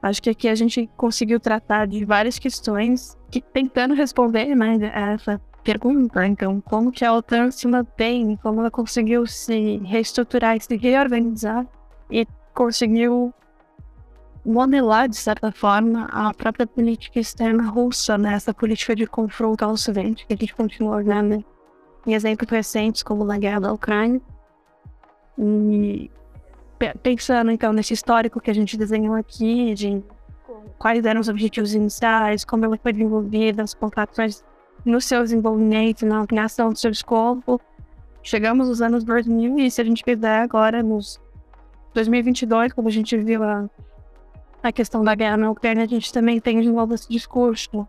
Acho 0.00 0.22
que 0.22 0.30
aqui 0.30 0.48
a 0.48 0.54
gente 0.54 0.88
conseguiu 0.96 1.40
tratar 1.40 1.86
de 1.86 2.04
várias 2.04 2.38
questões 2.38 3.18
que 3.30 3.40
tentando 3.40 3.94
responder 3.94 4.54
né, 4.54 4.78
essa 4.92 5.40
pergunta. 5.64 6.26
Então, 6.26 6.60
como 6.60 6.92
que 6.92 7.04
a 7.04 7.12
OTAN 7.12 7.50
se 7.50 7.66
mantém, 7.66 8.36
como 8.36 8.60
ela 8.60 8.70
conseguiu 8.70 9.26
se 9.26 9.78
reestruturar 9.78 10.56
e 10.56 10.60
se 10.60 10.76
reorganizar 10.76 11.66
e 12.10 12.26
conseguiu 12.52 13.32
modelar, 14.44 15.08
de 15.08 15.16
certa 15.16 15.50
forma, 15.50 16.04
a 16.12 16.32
própria 16.34 16.66
política 16.66 17.18
externa 17.18 17.64
russa, 17.64 18.18
né? 18.18 18.34
essa 18.34 18.52
política 18.52 18.94
de 18.94 19.06
confronto 19.06 19.64
ao 19.64 19.72
Ocidente, 19.72 20.26
que 20.26 20.34
a 20.34 20.36
gente 20.36 20.54
continua 20.54 21.02
vendo 21.02 21.42
em 22.06 22.12
exemplos 22.12 22.50
recentes, 22.50 23.02
como 23.02 23.24
na 23.24 23.38
guerra 23.38 23.60
da 23.60 23.72
Ucrânia. 23.72 24.20
E 25.38 26.10
pensando, 27.02 27.50
então, 27.50 27.72
nesse 27.72 27.94
histórico 27.94 28.38
que 28.40 28.50
a 28.50 28.54
gente 28.54 28.76
desenhou 28.76 29.14
aqui, 29.14 29.72
de 29.72 30.04
quais 30.78 31.02
eram 31.06 31.22
os 31.22 31.28
objetivos 31.30 31.74
iniciais, 31.74 32.44
como 32.44 32.66
ela 32.66 32.76
foi 32.76 32.92
desenvolvida, 32.92 33.62
as 33.62 33.72
contratações 33.72 34.44
no 34.84 35.00
seu 35.00 35.22
desenvolvimento, 35.22 36.04
na 36.04 36.26
criação 36.26 36.70
do 36.70 36.78
seu 36.78 36.90
escopo. 36.90 37.60
Chegamos 38.22 38.68
nos 38.68 38.80
anos 38.80 39.04
2000 39.04 39.58
e 39.58 39.70
se 39.70 39.80
a 39.80 39.84
gente 39.84 40.02
quiser 40.02 40.40
agora, 40.40 40.82
nos 40.82 41.20
2022, 41.94 42.72
quando 42.72 42.86
a 42.88 42.90
gente 42.90 43.16
viu 43.16 43.42
a 43.42 43.68
a 44.68 44.72
questão 44.72 45.04
da 45.04 45.14
guerra 45.14 45.36
na 45.36 45.50
Ucrânia, 45.50 45.84
a 45.84 45.86
gente 45.86 46.10
também 46.10 46.40
tem 46.40 46.60
de 46.60 46.70
novo 46.70 46.94
esse 46.94 47.06
discurso 47.08 47.86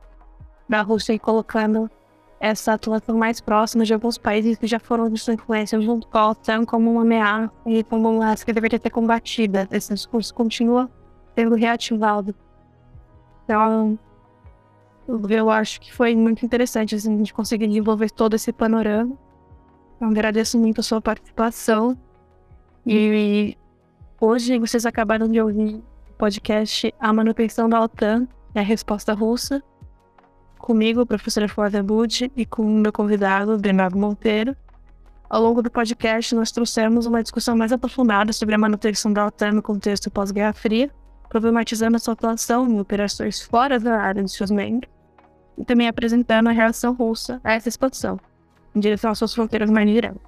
da 0.67 0.81
Rússia 0.81 1.17
colocando 1.17 1.89
essa 2.37 2.73
atuação 2.73 3.17
mais 3.17 3.39
próxima 3.39 3.85
de 3.85 3.93
alguns 3.93 4.17
países 4.17 4.57
que 4.57 4.67
já 4.67 4.77
foram 4.77 5.09
de 5.09 5.17
sua 5.17 5.35
influência 5.35 5.79
junto 5.79 6.05
com 6.07 6.17
a 6.17 6.31
OTAN 6.31 6.65
como 6.65 6.91
uma 6.91 7.03
ameaça 7.03 7.49
e 7.65 7.81
como 7.85 8.09
uma 8.09 8.25
ameaça 8.25 8.45
que 8.45 8.51
deveria 8.51 8.77
ser 8.77 8.89
combatida. 8.89 9.67
Esse 9.71 9.93
discurso 9.93 10.33
continua 10.33 10.89
sendo 11.33 11.55
reativado. 11.55 12.35
Então, 13.45 13.97
eu 15.07 15.49
acho 15.49 15.79
que 15.81 15.93
foi 15.93 16.15
muito 16.15 16.45
interessante 16.45 16.95
assim, 16.95 17.13
a 17.13 17.17
gente 17.17 17.33
conseguir 17.33 17.67
desenvolver 17.67 18.09
todo 18.11 18.35
esse 18.35 18.51
panorama. 18.51 19.17
Então, 19.95 20.09
agradeço 20.09 20.57
muito 20.57 20.81
a 20.81 20.83
sua 20.83 21.01
participação. 21.01 21.97
E 22.85 23.57
hoje 24.19 24.59
vocês 24.59 24.85
acabaram 24.85 25.27
de 25.27 25.39
ouvir 25.41 25.83
podcast 26.17 26.93
A 26.99 27.13
Manutenção 27.13 27.69
da 27.69 27.81
OTAN 27.81 28.27
é 28.53 28.59
a 28.59 28.63
Resposta 28.63 29.13
Russa, 29.13 29.61
comigo, 30.57 31.05
professora 31.05 31.47
Flávia 31.47 31.83
Budi, 31.83 32.31
e 32.35 32.45
com 32.45 32.63
o 32.63 32.79
meu 32.79 32.91
convidado, 32.91 33.57
Bernardo 33.57 33.97
Monteiro. 33.97 34.55
Ao 35.29 35.41
longo 35.41 35.61
do 35.61 35.69
podcast, 35.69 36.33
nós 36.33 36.51
trouxemos 36.51 37.05
uma 37.05 37.21
discussão 37.21 37.55
mais 37.55 37.71
aprofundada 37.71 38.31
sobre 38.31 38.55
a 38.55 38.57
manutenção 38.57 39.11
da 39.11 39.27
OTAN 39.27 39.51
no 39.51 39.61
contexto 39.61 40.09
pós-Guerra 40.09 40.53
Fria, 40.53 40.89
problematizando 41.29 41.97
a 41.97 41.99
sua 41.99 42.13
atuação 42.13 42.67
em 42.67 42.79
operações 42.79 43.41
fora 43.41 43.79
da 43.79 43.99
área 43.99 44.23
de 44.23 44.31
seus 44.31 44.49
membros, 44.49 44.89
e 45.57 45.65
também 45.65 45.87
apresentando 45.87 46.47
a 46.47 46.51
reação 46.51 46.93
russa 46.93 47.39
a 47.43 47.53
essa 47.53 47.69
expansão, 47.69 48.19
em 48.75 48.79
direção 48.79 49.11
às 49.11 49.17
suas 49.17 49.33
fronteiras 49.33 49.69
mais 49.69 49.89
diretas. 49.89 50.21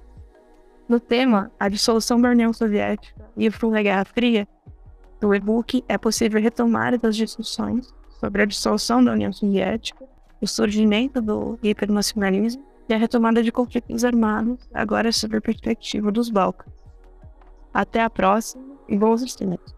No 0.88 0.98
tema, 0.98 1.50
a 1.60 1.68
dissolução 1.68 2.20
da 2.20 2.30
União 2.30 2.52
Soviética 2.52 3.14
e 3.36 3.46
o 3.46 3.52
fim 3.52 3.70
da 3.70 3.82
Guerra 3.82 4.04
Fria, 4.04 4.48
no 5.20 5.34
e-book 5.34 5.84
é 5.88 5.98
possível 5.98 6.40
retomar 6.40 6.94
as 7.02 7.16
discussões 7.16 7.92
sobre 8.20 8.42
a 8.42 8.46
dissolução 8.46 9.04
da 9.04 9.12
União 9.12 9.32
Soviética, 9.32 10.04
o 10.40 10.46
surgimento 10.46 11.20
do 11.20 11.58
hipernacionalismo 11.62 12.64
e 12.88 12.94
a 12.94 12.96
retomada 12.96 13.42
de 13.42 13.52
conflitos 13.52 14.04
armados, 14.04 14.68
agora 14.72 15.12
sob 15.12 15.36
a 15.36 15.40
perspectiva 15.40 16.10
dos 16.10 16.30
Balcãs. 16.30 16.72
Até 17.74 18.02
a 18.02 18.08
próxima 18.08 18.64
e 18.88 18.96
bons 18.96 19.22
estudos. 19.22 19.77